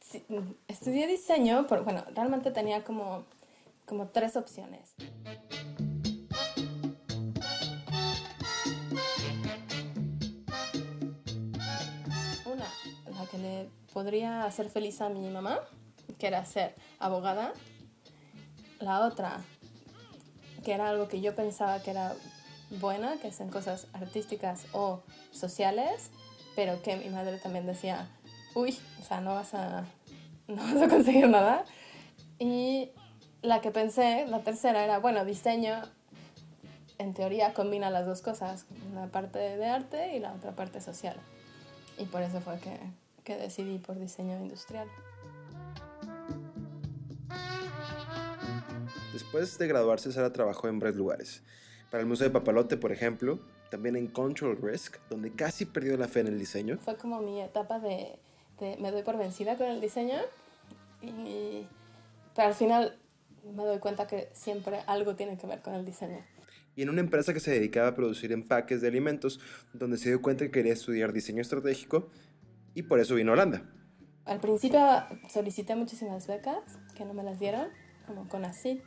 sí, 0.00 0.24
mm, 0.28 0.38
estudié 0.68 1.06
diseño, 1.08 1.66
pero 1.68 1.82
bueno, 1.84 2.04
realmente 2.14 2.52
tenía 2.52 2.84
como, 2.84 3.24
como 3.84 4.08
tres 4.08 4.36
opciones. 4.36 4.94
Que 13.30 13.38
le 13.38 13.68
podría 13.92 14.44
hacer 14.44 14.70
feliz 14.70 15.00
a 15.00 15.08
mi 15.08 15.28
mamá, 15.28 15.60
que 16.18 16.26
era 16.26 16.44
ser 16.44 16.74
abogada. 16.98 17.52
La 18.80 19.00
otra, 19.00 19.40
que 20.64 20.72
era 20.72 20.88
algo 20.88 21.08
que 21.08 21.20
yo 21.20 21.34
pensaba 21.34 21.82
que 21.82 21.90
era 21.90 22.14
buena, 22.80 23.18
que 23.18 23.32
son 23.32 23.50
cosas 23.50 23.86
artísticas 23.92 24.66
o 24.72 25.02
sociales, 25.32 26.10
pero 26.56 26.82
que 26.82 26.96
mi 26.96 27.08
madre 27.08 27.38
también 27.38 27.66
decía, 27.66 28.08
uy, 28.54 28.78
o 29.00 29.04
sea, 29.04 29.20
no 29.20 29.34
vas 29.34 29.54
a, 29.54 29.84
no 30.48 30.56
vas 30.56 30.82
a 30.82 30.88
conseguir 30.88 31.28
nada. 31.28 31.64
Y 32.38 32.90
la 33.42 33.60
que 33.60 33.70
pensé, 33.70 34.26
la 34.26 34.40
tercera, 34.40 34.84
era, 34.84 34.98
bueno, 34.98 35.24
diseño 35.24 35.82
en 36.98 37.14
teoría 37.14 37.54
combina 37.54 37.90
las 37.90 38.06
dos 38.06 38.20
cosas, 38.20 38.66
una 38.92 39.06
parte 39.06 39.38
de 39.38 39.66
arte 39.66 40.16
y 40.16 40.20
la 40.20 40.32
otra 40.32 40.52
parte 40.52 40.80
social. 40.80 41.16
Y 41.98 42.04
por 42.04 42.22
eso 42.22 42.40
fue 42.40 42.58
que, 42.60 42.78
que 43.30 43.36
decidí 43.36 43.78
por 43.78 43.96
diseño 43.96 44.36
industrial. 44.40 44.88
Después 49.12 49.56
de 49.56 49.68
graduarse, 49.68 50.10
Sara 50.10 50.32
trabajó 50.32 50.66
en 50.66 50.80
varios 50.80 50.96
lugares. 50.96 51.44
Para 51.92 52.00
el 52.00 52.08
Museo 52.08 52.26
de 52.26 52.32
Papalote, 52.32 52.76
por 52.76 52.90
ejemplo, 52.90 53.38
también 53.70 53.94
en 53.94 54.08
Control 54.08 54.58
Risk, 54.60 54.96
donde 55.08 55.30
casi 55.30 55.64
perdió 55.64 55.96
la 55.96 56.08
fe 56.08 56.20
en 56.20 56.26
el 56.26 56.40
diseño. 56.40 56.78
Fue 56.78 56.96
como 56.96 57.22
mi 57.22 57.40
etapa 57.40 57.78
de, 57.78 58.18
de 58.58 58.76
me 58.78 58.90
doy 58.90 59.04
por 59.04 59.16
vencida 59.16 59.56
con 59.56 59.68
el 59.68 59.80
diseño, 59.80 60.18
y, 61.00 61.68
pero 62.34 62.48
al 62.48 62.54
final 62.54 62.98
me 63.44 63.64
doy 63.64 63.78
cuenta 63.78 64.08
que 64.08 64.28
siempre 64.32 64.80
algo 64.88 65.14
tiene 65.14 65.38
que 65.38 65.46
ver 65.46 65.62
con 65.62 65.74
el 65.74 65.84
diseño. 65.84 66.18
Y 66.74 66.82
en 66.82 66.90
una 66.90 67.00
empresa 67.00 67.32
que 67.32 67.40
se 67.40 67.52
dedicaba 67.52 67.88
a 67.88 67.94
producir 67.94 68.32
empaques 68.32 68.80
de 68.80 68.88
alimentos, 68.88 69.38
donde 69.72 69.98
se 69.98 70.08
dio 70.08 70.20
cuenta 70.20 70.46
que 70.46 70.50
quería 70.50 70.72
estudiar 70.72 71.12
diseño 71.12 71.42
estratégico 71.42 72.08
y 72.74 72.82
por 72.82 73.00
eso 73.00 73.14
vino 73.14 73.32
a 73.32 73.34
Holanda. 73.34 73.62
Al 74.24 74.40
principio 74.40 74.80
solicité 75.28 75.74
muchísimas 75.76 76.26
becas 76.26 76.78
que 76.94 77.04
no 77.04 77.14
me 77.14 77.22
las 77.22 77.38
dieron, 77.38 77.68
como 78.06 78.28
con 78.28 78.44
ACIT, 78.44 78.82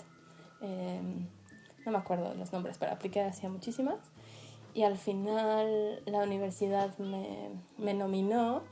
eh, 0.61 1.01
no 1.85 1.91
me 1.91 1.97
acuerdo 1.97 2.33
los 2.35 2.53
nombres, 2.53 2.77
pero 2.77 2.93
apliqué 2.93 3.21
hacia 3.21 3.49
muchísimas. 3.49 3.99
Y 4.73 4.83
al 4.83 4.97
final 4.97 6.01
la 6.05 6.23
universidad 6.23 6.97
me, 6.97 7.49
me 7.77 7.93
nominó 7.93 8.63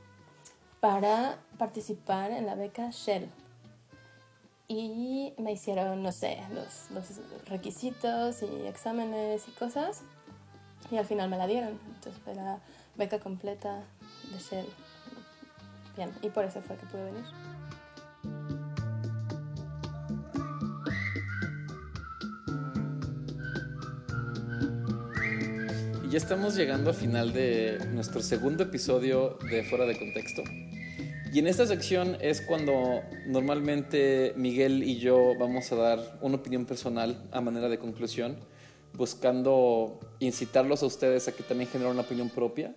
para 0.80 1.38
participar 1.58 2.32
en 2.32 2.46
la 2.46 2.54
beca 2.54 2.90
Shell. 2.90 3.28
Y 4.66 5.34
me 5.38 5.52
hicieron, 5.52 6.02
no 6.02 6.10
sé, 6.10 6.42
los, 6.52 6.90
los 6.90 7.48
requisitos 7.48 8.42
y 8.42 8.66
exámenes 8.66 9.46
y 9.46 9.50
cosas. 9.52 10.02
Y 10.90 10.96
al 10.96 11.04
final 11.04 11.28
me 11.28 11.36
la 11.36 11.46
dieron. 11.46 11.78
Entonces 11.94 12.20
fue 12.24 12.34
la 12.34 12.58
beca 12.96 13.20
completa 13.20 13.84
de 14.32 14.38
Shell. 14.38 14.66
Bien, 15.96 16.10
y 16.22 16.30
por 16.30 16.44
eso 16.44 16.62
fue 16.62 16.76
que 16.76 16.86
pude 16.86 17.04
venir. 17.04 17.24
Y 26.04 26.08
ya 26.10 26.16
estamos 26.16 26.56
llegando 26.56 26.90
al 26.90 26.96
final 26.96 27.32
de 27.32 27.78
nuestro 27.92 28.22
segundo 28.22 28.62
episodio 28.62 29.38
de 29.50 29.64
Fuera 29.64 29.84
de 29.84 29.98
Contexto. 29.98 30.42
Y 31.30 31.38
en 31.38 31.46
esta 31.46 31.66
sección 31.66 32.16
es 32.20 32.40
cuando 32.42 33.02
normalmente 33.26 34.32
Miguel 34.36 34.82
y 34.82 34.98
yo 34.98 35.34
vamos 35.38 35.72
a 35.72 35.76
dar 35.76 36.18
una 36.20 36.36
opinión 36.36 36.66
personal 36.66 37.22
a 37.32 37.40
manera 37.40 37.68
de 37.68 37.78
conclusión, 37.78 38.36
buscando 38.94 39.98
incitarlos 40.20 40.82
a 40.82 40.86
ustedes 40.86 41.28
a 41.28 41.32
que 41.32 41.42
también 41.42 41.70
generen 41.70 41.92
una 41.92 42.02
opinión 42.02 42.28
propia 42.28 42.74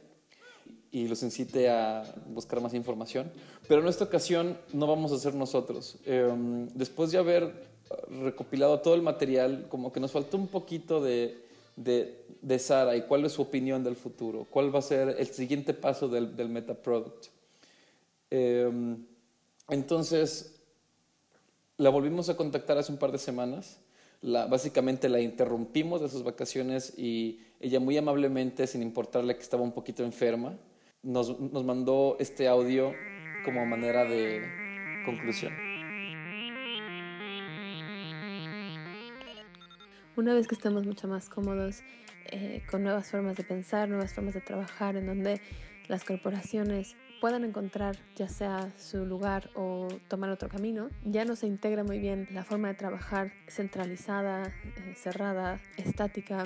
y 0.95 1.09
los 1.09 1.21
incite 1.23 1.69
a 1.69 2.03
buscar 2.27 2.61
más 2.61 2.73
información. 2.73 3.29
Pero 3.67 3.81
en 3.81 3.87
esta 3.89 4.05
ocasión 4.05 4.57
no 4.71 4.87
vamos 4.87 5.11
a 5.11 5.17
ser 5.17 5.35
nosotros. 5.35 5.97
Eh, 6.05 6.33
después 6.73 7.11
de 7.11 7.17
haber 7.17 7.51
recopilado 8.23 8.79
todo 8.79 8.95
el 8.95 9.01
material, 9.01 9.65
como 9.67 9.91
que 9.91 9.99
nos 9.99 10.13
faltó 10.13 10.37
un 10.37 10.47
poquito 10.47 11.01
de, 11.01 11.37
de, 11.75 12.23
de, 12.41 12.59
Sara 12.59 12.95
y 12.95 13.01
cuál 13.01 13.25
es 13.25 13.33
su 13.33 13.41
opinión 13.41 13.83
del 13.83 13.97
futuro, 13.97 14.47
cuál 14.49 14.73
va 14.73 14.79
a 14.79 14.81
ser 14.81 15.17
el 15.19 15.27
siguiente 15.27 15.73
paso 15.73 16.07
del, 16.07 16.33
del 16.33 16.47
Meta 16.47 16.73
Product. 16.73 17.25
Eh, 18.31 18.95
entonces, 19.67 20.61
la 21.75 21.89
volvimos 21.89 22.29
a 22.29 22.37
contactar 22.37 22.77
hace 22.77 22.93
un 22.93 22.99
par 22.99 23.11
de 23.11 23.17
semanas. 23.17 23.81
La, 24.21 24.45
básicamente 24.45 25.09
la 25.09 25.19
interrumpimos 25.19 25.99
de 25.99 26.07
sus 26.07 26.23
vacaciones 26.23 26.97
y 26.97 27.41
ella 27.59 27.81
muy 27.81 27.97
amablemente, 27.97 28.65
sin 28.65 28.81
importarle 28.81 29.35
que 29.35 29.41
estaba 29.41 29.61
un 29.61 29.73
poquito 29.73 30.01
enferma, 30.01 30.57
nos, 31.05 31.39
nos 31.39 31.63
mandó 31.63 32.17
este 32.19 32.47
audio 32.47 32.93
como 33.45 33.65
manera 33.65 34.03
de 34.05 34.41
conclusión. 35.05 35.53
Una 40.17 40.33
vez 40.33 40.47
que 40.47 40.55
estamos 40.55 40.85
mucho 40.85 41.07
más 41.07 41.29
cómodos 41.29 41.81
eh, 42.31 42.63
con 42.71 42.83
nuevas 42.83 43.11
formas 43.11 43.35
de 43.37 43.43
pensar, 43.43 43.87
nuevas 43.87 44.13
formas 44.13 44.33
de 44.33 44.41
trabajar, 44.41 44.95
en 44.95 45.05
donde 45.05 45.41
las 45.87 46.03
corporaciones 46.03 46.95
puedan 47.21 47.43
encontrar 47.43 47.97
ya 48.15 48.27
sea 48.27 48.73
su 48.77 49.05
lugar 49.05 49.49
o 49.55 49.87
tomar 50.07 50.29
otro 50.31 50.49
camino, 50.49 50.89
ya 51.03 51.25
no 51.25 51.35
se 51.35 51.47
integra 51.47 51.83
muy 51.83 51.99
bien 51.99 52.27
la 52.31 52.43
forma 52.43 52.69
de 52.69 52.73
trabajar 52.75 53.31
centralizada, 53.47 54.43
eh, 54.47 54.93
cerrada, 54.95 55.59
estática, 55.77 56.45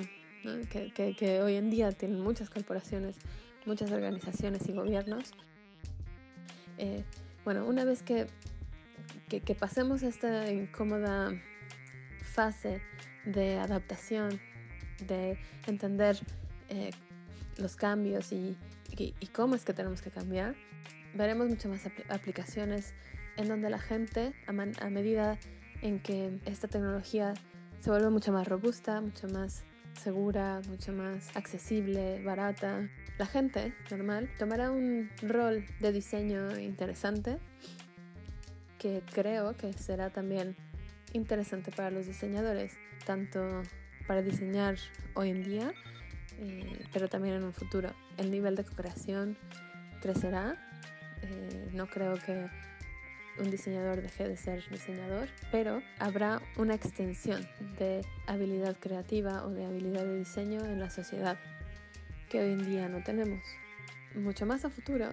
que, 0.69 1.15
que 1.15 1.41
hoy 1.41 1.55
en 1.55 1.69
día 1.69 1.91
tienen 1.91 2.19
muchas 2.21 2.49
corporaciones, 2.49 3.17
muchas 3.69 3.91
organizaciones 3.91 4.67
y 4.67 4.73
gobiernos. 4.73 5.31
Eh, 6.79 7.03
bueno, 7.45 7.65
una 7.65 7.85
vez 7.85 8.01
que, 8.01 8.25
que, 9.29 9.55
pasemos 9.55 10.01
esta 10.01 10.51
incómoda 10.51 11.31
fase 12.23 12.81
de 13.25 13.59
adaptación, 13.59 14.39
de 15.05 15.37
entender 15.67 16.17
eh, 16.69 16.89
los 17.57 17.75
cambios 17.75 18.31
y, 18.31 18.57
cómo 19.33 19.53
es 19.55 19.63
que 19.63 19.73
tenemos 19.73 20.01
que 20.01 20.09
cambiar, 20.09 20.55
veremos 21.13 21.47
muchas 21.47 21.71
más 21.71 21.85
apl 21.85 22.01
aplicaciones 22.09 22.93
en 23.37 23.47
donde 23.47 23.69
la 23.69 23.79
gente, 23.79 24.33
a, 24.47 24.51
a 24.51 24.89
medida 24.89 25.37
en 25.81 25.99
que 25.99 26.39
esta 26.45 26.67
tecnología 26.67 27.35
se 27.81 27.89
vuelve 27.91 28.09
mucho 28.09 28.33
más 28.33 28.47
robusta, 28.47 28.99
mucho 28.99 29.27
más 29.27 29.63
segura, 29.93 30.61
mucho 30.67 30.91
más 30.91 31.35
accesible, 31.35 32.21
barata, 32.23 32.89
la 33.19 33.25
gente 33.25 33.73
normal 33.91 34.29
tomará 34.39 34.71
un 34.71 35.11
rol 35.21 35.65
de 35.81 35.91
diseño 35.91 36.57
interesante 36.57 37.37
que 38.79 39.03
creo 39.13 39.57
que 39.57 39.73
será 39.73 40.09
también 40.09 40.55
interesante 41.11 41.69
para 41.69 41.91
los 41.91 42.07
diseñadores, 42.07 42.77
tanto 43.05 43.61
para 44.07 44.21
diseñar 44.21 44.77
hoy 45.15 45.31
en 45.31 45.43
día, 45.43 45.73
eh, 46.39 46.81
pero 46.93 47.09
también 47.09 47.35
en 47.35 47.43
un 47.43 47.51
futuro. 47.51 47.89
El 48.15 48.31
nivel 48.31 48.55
de 48.55 48.63
co-creación 48.63 49.37
crecerá. 50.01 50.55
Eh, 51.21 51.71
no 51.73 51.87
creo 51.87 52.15
que 52.15 52.47
un 53.37 53.51
diseñador 53.51 54.01
deje 54.01 54.29
de 54.29 54.37
ser 54.37 54.63
diseñador, 54.69 55.27
pero 55.51 55.81
habrá 55.99 56.41
una 56.55 56.73
extensión 56.73 57.45
de 57.77 57.99
habilidad 58.27 58.77
creativa 58.79 59.43
o 59.43 59.49
de 59.49 59.65
habilidad 59.65 60.05
de 60.05 60.19
diseño 60.19 60.63
en 60.63 60.79
la 60.79 60.89
sociedad 60.89 61.37
que 62.29 62.39
hoy 62.39 62.53
en 62.53 62.65
día 62.65 62.87
no 62.89 63.03
tenemos. 63.03 63.41
Mucho 64.15 64.45
más 64.45 64.65
a 64.65 64.69
futuro, 64.69 65.09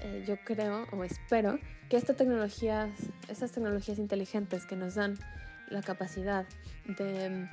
eh, 0.00 0.24
yo 0.26 0.36
creo 0.44 0.86
o 0.92 1.04
espero 1.04 1.58
que 1.88 1.96
esta 1.96 2.14
tecnologías, 2.14 2.90
estas 3.28 3.52
tecnologías 3.52 3.98
inteligentes 3.98 4.66
que 4.66 4.76
nos 4.76 4.94
dan 4.94 5.18
la 5.68 5.82
capacidad 5.82 6.46
de 6.86 7.28
um, 7.28 7.48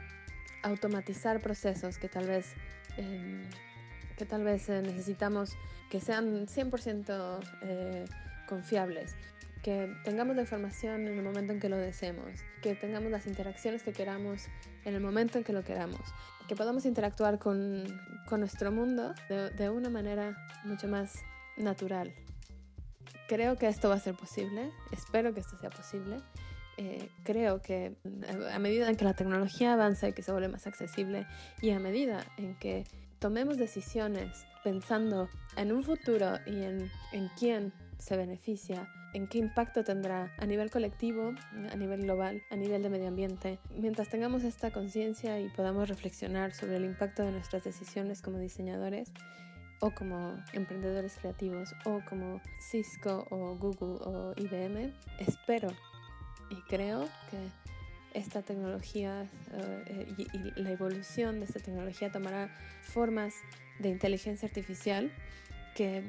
automatizar 0.64 1.40
procesos 1.40 1.98
que 1.98 2.10
tal 2.10 2.28
vez, 2.28 2.54
eh, 2.98 3.44
que 4.18 4.26
tal 4.26 4.44
vez 4.44 4.70
eh, 4.70 4.82
necesitamos 4.82 5.58
que 5.90 6.00
sean 6.00 6.48
100% 6.48 7.40
eh, 7.62 8.06
confiables, 8.48 9.16
que 9.64 9.94
tengamos 10.04 10.36
la 10.36 10.44
información 10.44 11.08
en 11.08 11.18
el 11.18 11.24
momento 11.24 11.54
en 11.54 11.60
que 11.60 11.70
lo 11.70 11.78
deseemos, 11.78 12.32
que 12.62 12.76
tengamos 12.76 13.12
las 13.12 13.28
interacciones 13.28 13.84
que 13.84 13.94
queramos 13.94 14.48
en 14.86 14.96
el 14.96 15.02
momento 15.02 15.38
en 15.38 15.44
que 15.44 15.54
lo 15.54 15.64
queramos, 15.64 16.02
que 16.48 16.56
podamos 16.56 16.86
interactuar 16.86 17.40
con, 17.40 17.86
con 18.28 18.40
nuestro 18.40 18.72
mundo 18.72 19.14
de, 19.30 19.50
de, 19.52 19.70
una 19.70 19.90
manera 19.90 20.36
mucho 20.64 20.88
más 20.88 21.20
natural. 21.58 22.14
Creo 23.28 23.58
que 23.58 23.68
esto 23.68 23.90
va 23.90 23.96
a 23.96 24.00
ser 24.00 24.16
posible, 24.16 24.72
espero 24.92 25.34
que 25.34 25.42
esto 25.42 25.58
sea 25.60 25.70
posible. 25.70 26.18
Eh, 26.78 27.10
creo 27.26 27.62
que 27.62 27.98
a 28.54 28.58
medida 28.58 28.90
en 28.90 28.96
que 28.96 29.04
la 29.04 29.14
tecnología 29.14 29.74
avanza 29.74 30.08
y 30.08 30.14
que 30.14 30.22
se 30.22 30.32
vuelve 30.32 30.48
más 30.48 30.66
accesible 30.66 31.28
y 31.62 31.72
a 31.72 31.80
medida 31.80 32.26
en 32.38 32.56
que 32.56 32.86
tomemos 33.20 33.58
decisiones 33.58 34.46
pensando 34.64 35.30
en 35.58 35.74
un 35.74 35.84
futuro 35.84 36.40
y 36.46 36.64
en, 36.64 36.90
en 37.12 37.30
quién 37.38 37.74
se 37.98 38.16
beneficia, 38.16 38.90
en 39.14 39.28
qué 39.28 39.40
impacto 39.40 39.84
tendrá 39.84 40.34
a 40.38 40.46
nivel 40.46 40.70
colectivo, 40.70 41.34
a 41.72 41.76
nivel 41.76 42.04
global, 42.04 42.44
a 42.50 42.56
nivel 42.56 42.84
de 42.84 42.90
medio 42.90 43.08
ambiente. 43.08 43.60
Mientras 43.76 44.10
tengamos 44.10 44.44
esta 44.44 44.72
conciencia 44.72 45.40
y 45.40 45.50
podamos 45.50 45.90
reflexionar 45.90 46.54
sobre 46.54 46.78
el 46.78 46.86
impacto 46.86 47.24
de 47.24 47.32
nuestras 47.32 47.64
decisiones 47.64 48.22
como 48.22 48.38
diseñadores 48.38 49.12
o 49.82 49.92
como 49.92 50.38
emprendedores 50.54 51.18
creativos 51.18 51.74
o 51.86 52.02
como 52.08 52.42
Cisco 52.60 53.26
o 53.30 53.56
Google 53.56 54.00
o 54.06 54.34
IBM, 54.36 54.94
espero 55.20 55.70
y 56.50 56.62
creo 56.64 57.06
que 57.30 57.38
esta 58.14 58.42
tecnología 58.42 59.30
y, 60.18 60.24
y, 60.24 60.62
la 60.62 60.72
evolución 60.72 61.40
de 61.40 61.46
esta 61.46 61.60
tecnología 61.60 62.12
tomará 62.12 62.50
formas 62.82 63.36
de 63.78 63.90
inteligencia 63.90 64.48
artificial 64.48 65.12
que 65.76 66.04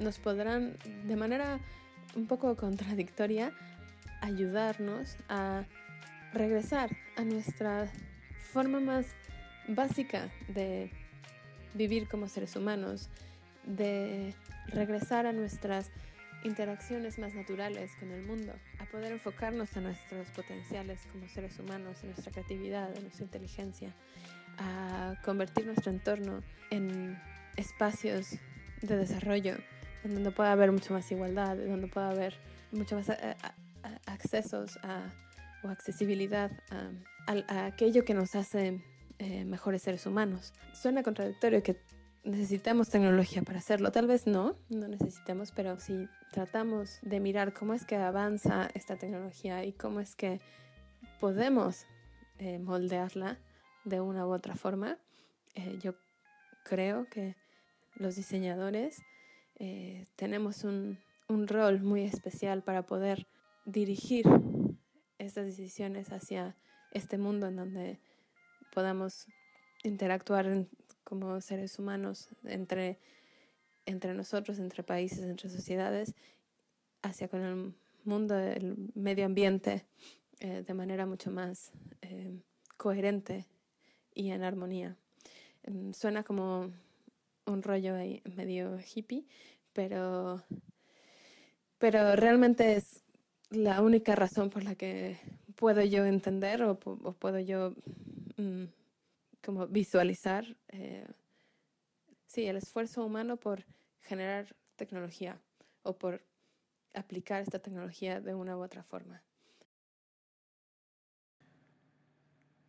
nos 0.00 0.18
podrán 0.18 0.76
de 1.06 1.16
manera 1.16 1.60
un 2.16 2.26
poco 2.26 2.56
contradictoria 2.56 3.52
ayudarnos 4.20 5.16
a 5.28 5.64
regresar 6.32 6.90
a 7.16 7.22
nuestra 7.22 7.88
forma 8.52 8.80
más 8.80 9.06
básica 9.68 10.28
de 10.48 10.90
vivir 11.74 12.08
como 12.08 12.28
seres 12.28 12.56
humanos, 12.56 13.10
de 13.64 14.34
regresar 14.68 15.26
a 15.26 15.32
nuestras 15.32 15.90
interacciones 16.44 17.18
más 17.18 17.34
naturales 17.34 17.92
con 17.98 18.10
el 18.10 18.22
mundo, 18.22 18.52
a 18.78 18.84
poder 18.86 19.12
enfocarnos 19.12 19.74
en 19.76 19.84
nuestros 19.84 20.28
potenciales 20.30 21.00
como 21.10 21.28
seres 21.28 21.58
humanos, 21.58 21.98
en 22.02 22.10
nuestra 22.10 22.30
creatividad, 22.32 22.94
en 22.96 23.02
nuestra 23.02 23.24
inteligencia, 23.24 23.94
a 24.58 25.14
convertir 25.24 25.66
nuestro 25.66 25.90
entorno 25.90 26.42
en 26.70 27.18
espacios 27.56 28.38
de 28.82 28.96
desarrollo, 28.96 29.56
en 30.04 30.14
donde 30.14 30.30
pueda 30.30 30.52
haber 30.52 30.70
mucha 30.72 30.92
más 30.92 31.10
igualdad, 31.10 31.56
donde 31.56 31.88
pueda 31.88 32.10
haber 32.10 32.34
mucho 32.72 32.94
más 32.96 33.10
a- 33.10 33.14
a- 33.14 33.54
a- 33.88 34.12
accesos 34.12 34.78
o 35.62 35.68
accesibilidad 35.68 36.50
a, 36.70 37.66
aquello 37.66 38.04
que 38.04 38.12
nos 38.14 38.34
hace 38.34 38.82
eh, 39.18 39.44
mejores 39.44 39.82
seres 39.82 40.06
humanos. 40.06 40.52
Suena 40.74 41.02
contradictorio 41.02 41.62
que 41.62 41.80
necesitamos 42.24 42.90
tecnología 42.90 43.42
para 43.42 43.58
hacerlo. 43.58 43.90
Tal 43.92 44.06
vez 44.06 44.26
no, 44.26 44.56
no 44.68 44.88
necesitemos, 44.88 45.52
pero 45.52 45.78
si 45.78 46.08
tratamos 46.32 46.98
de 47.02 47.20
mirar 47.20 47.52
cómo 47.54 47.72
es 47.74 47.84
que 47.86 47.96
avanza 47.96 48.68
esta 48.74 48.96
tecnología 48.96 49.64
y 49.64 49.72
cómo 49.72 50.00
es 50.00 50.14
que 50.16 50.40
podemos 51.20 51.86
eh, 52.38 52.58
moldearla 52.58 53.38
de 53.84 54.00
una 54.00 54.26
u 54.26 54.32
otra 54.32 54.54
forma, 54.56 54.98
eh, 55.54 55.78
yo 55.82 55.94
creo 56.64 57.06
que 57.08 57.36
los 57.96 58.16
diseñadores 58.16 59.00
eh, 59.56 60.06
tenemos 60.16 60.64
un, 60.64 60.98
un 61.28 61.46
rol 61.48 61.80
muy 61.82 62.02
especial 62.02 62.62
para 62.62 62.86
poder 62.86 63.26
dirigir 63.64 64.24
estas 65.18 65.46
decisiones 65.46 66.12
hacia 66.12 66.56
este 66.92 67.18
mundo 67.18 67.46
en 67.48 67.56
donde 67.56 67.98
podamos 68.72 69.26
interactuar 69.82 70.46
en- 70.46 70.68
como 71.04 71.40
seres 71.40 71.78
humanos 71.78 72.28
entre, 72.44 72.98
entre 73.86 74.14
nosotros, 74.14 74.58
entre 74.58 74.82
países, 74.82 75.20
entre 75.20 75.48
sociedades, 75.50 76.14
hacia 77.02 77.28
con 77.28 77.42
el 77.42 77.74
mundo, 78.04 78.38
el 78.38 78.76
medio 78.94 79.26
ambiente, 79.26 79.86
eh, 80.40 80.62
de 80.66 80.74
manera 80.74 81.06
mucho 81.06 81.30
más 81.30 81.72
eh, 82.02 82.40
coherente 82.76 83.46
y 84.14 84.30
en 84.30 84.42
armonía. 84.42 84.96
Mm, 85.66 85.92
Suena 85.92 86.22
como 86.24 86.72
un 87.46 87.62
rollo 87.62 87.94
ahí 87.96 88.22
medio 88.36 88.78
hippie, 88.80 89.26
pero, 89.72 90.42
pero 91.78 92.16
realmente 92.16 92.76
es 92.76 93.02
la 93.50 93.82
única 93.82 94.14
razón 94.14 94.50
por 94.50 94.64
la 94.64 94.74
que 94.74 95.18
puedo 95.56 95.82
yo 95.82 96.04
entender 96.06 96.62
o, 96.62 96.78
pu- 96.78 97.00
o 97.04 97.12
puedo 97.12 97.38
yo 97.40 97.74
mm, 98.36 98.64
como 99.44 99.66
visualizar 99.68 100.44
eh, 100.68 101.06
sí, 102.26 102.46
el 102.46 102.56
esfuerzo 102.56 103.04
humano 103.04 103.38
por 103.38 103.64
generar 104.02 104.54
tecnología 104.76 105.40
o 105.82 105.96
por 105.96 106.22
aplicar 106.94 107.42
esta 107.42 107.60
tecnología 107.60 108.20
de 108.20 108.34
una 108.34 108.56
u 108.56 108.62
otra 108.62 108.82
forma. 108.84 109.22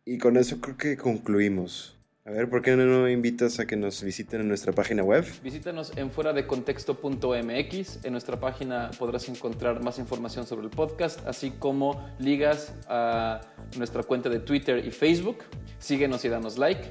Y 0.06 0.16
con 0.16 0.38
eso 0.38 0.58
creo 0.60 0.78
que 0.78 0.96
concluimos. 0.96 1.95
A 2.26 2.32
ver, 2.32 2.50
¿por 2.50 2.60
qué 2.60 2.74
no 2.74 3.08
invitas 3.08 3.60
a 3.60 3.66
que 3.66 3.76
nos 3.76 4.02
visiten 4.02 4.40
en 4.40 4.48
nuestra 4.48 4.72
página 4.72 5.04
web? 5.04 5.24
Visítanos 5.44 5.96
en 5.96 6.10
fuera 6.10 6.32
de 6.32 6.44
contexto.mx. 6.44 8.04
En 8.04 8.10
nuestra 8.10 8.40
página 8.40 8.90
podrás 8.98 9.28
encontrar 9.28 9.80
más 9.80 10.00
información 10.00 10.44
sobre 10.44 10.64
el 10.64 10.70
podcast, 10.70 11.24
así 11.24 11.52
como 11.52 12.04
ligas 12.18 12.74
a 12.88 13.42
nuestra 13.78 14.02
cuenta 14.02 14.28
de 14.28 14.40
Twitter 14.40 14.84
y 14.84 14.90
Facebook. 14.90 15.44
Síguenos 15.78 16.24
y 16.24 16.28
danos 16.28 16.58
like. 16.58 16.82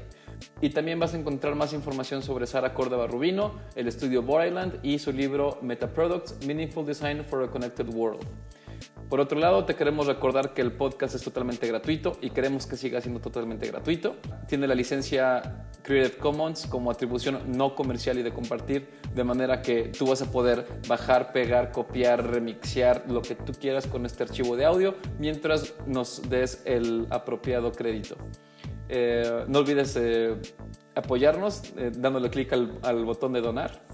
Y 0.62 0.70
también 0.70 1.00
vas 1.00 1.14
a 1.14 1.18
encontrar 1.18 1.54
más 1.56 1.74
información 1.74 2.24
sobre 2.24 2.48
Sara 2.48 2.74
Córdoba 2.74 3.06
Rubino, 3.06 3.60
el 3.76 3.90
estudio 3.90 4.22
Boryland 4.22 4.80
y 4.84 5.00
su 5.00 5.12
libro 5.12 5.60
Meta 5.62 5.92
Products: 5.92 6.46
Meaningful 6.48 6.86
Design 6.86 7.26
for 7.26 7.44
a 7.44 7.48
Connected 7.50 7.90
World. 7.90 8.26
Por 9.10 9.20
otro 9.20 9.40
lado, 9.40 9.66
te 9.66 9.76
queremos 9.76 10.08
recordar 10.08 10.54
que 10.54 10.64
el 10.64 10.72
podcast 10.72 11.14
es 11.14 11.22
totalmente 11.22 11.68
gratuito 11.68 12.18
y 12.22 12.32
queremos 12.32 12.66
que 12.66 12.76
siga 12.76 13.00
siendo 13.02 13.20
totalmente 13.20 13.68
gratuito. 13.68 14.16
Tiene 14.48 14.68
la 14.68 14.74
licencia 14.74 15.68
Creative 15.84 16.18
Commons 16.18 16.66
como 16.66 16.90
atribución 16.90 17.40
no 17.56 17.76
comercial 17.76 18.18
y 18.18 18.24
de 18.24 18.34
compartir, 18.34 18.90
de 19.14 19.24
manera 19.24 19.62
que 19.62 19.90
tú 19.90 20.08
vas 20.08 20.24
a 20.24 20.32
poder 20.32 20.66
bajar, 20.88 21.32
pegar, 21.32 21.72
copiar, 21.72 22.26
remixear 22.32 23.06
lo 23.08 23.22
que 23.22 23.36
tú 23.36 23.54
quieras 23.54 23.86
con 23.86 24.08
este 24.08 24.24
archivo 24.24 24.56
de 24.58 24.66
audio 24.66 24.96
mientras 25.20 25.76
nos 25.86 26.28
des 26.28 26.64
el 26.66 27.06
apropiado 27.12 27.72
crédito. 27.72 28.16
Eh, 28.90 29.46
no 29.48 29.60
olvides 29.60 29.96
eh, 30.00 30.36
apoyarnos 30.96 31.74
eh, 31.78 31.92
dándole 31.96 32.30
clic 32.32 32.54
al, 32.54 32.80
al 32.82 33.06
botón 33.06 33.34
de 33.34 33.42
donar 33.42 33.86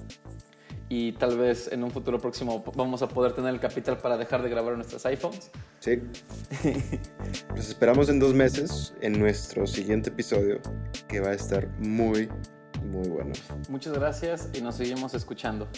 y 0.92 1.14
tal 1.14 1.38
vez 1.38 1.72
en 1.72 1.86
un 1.86 1.90
futuro 1.90 2.20
próximo 2.20 2.66
vamos 2.76 3.02
a 3.02 3.08
poder 3.08 3.32
tener 3.32 3.54
el 3.54 3.62
capital 3.62 3.98
para 4.00 4.18
dejar 4.18 4.44
de 4.44 4.50
grabar 4.50 4.76
nuestros 4.76 5.06
iPhones. 5.06 5.50
Sí. 5.80 6.02
Los 7.56 7.70
esperamos 7.70 8.10
en 8.10 8.20
dos 8.20 8.34
meses 8.34 8.94
en 9.00 9.18
nuestro 9.18 9.66
siguiente 9.66 10.10
episodio, 10.10 10.60
que 11.08 11.22
va 11.22 11.30
a 11.30 11.34
estar 11.34 11.66
muy, 11.80 12.28
muy 12.84 13.08
bueno. 13.08 13.32
Muchas 13.70 13.94
gracias 13.94 14.50
y 14.54 14.60
nos 14.60 14.76
seguimos 14.76 15.14
escuchando. 15.14 15.70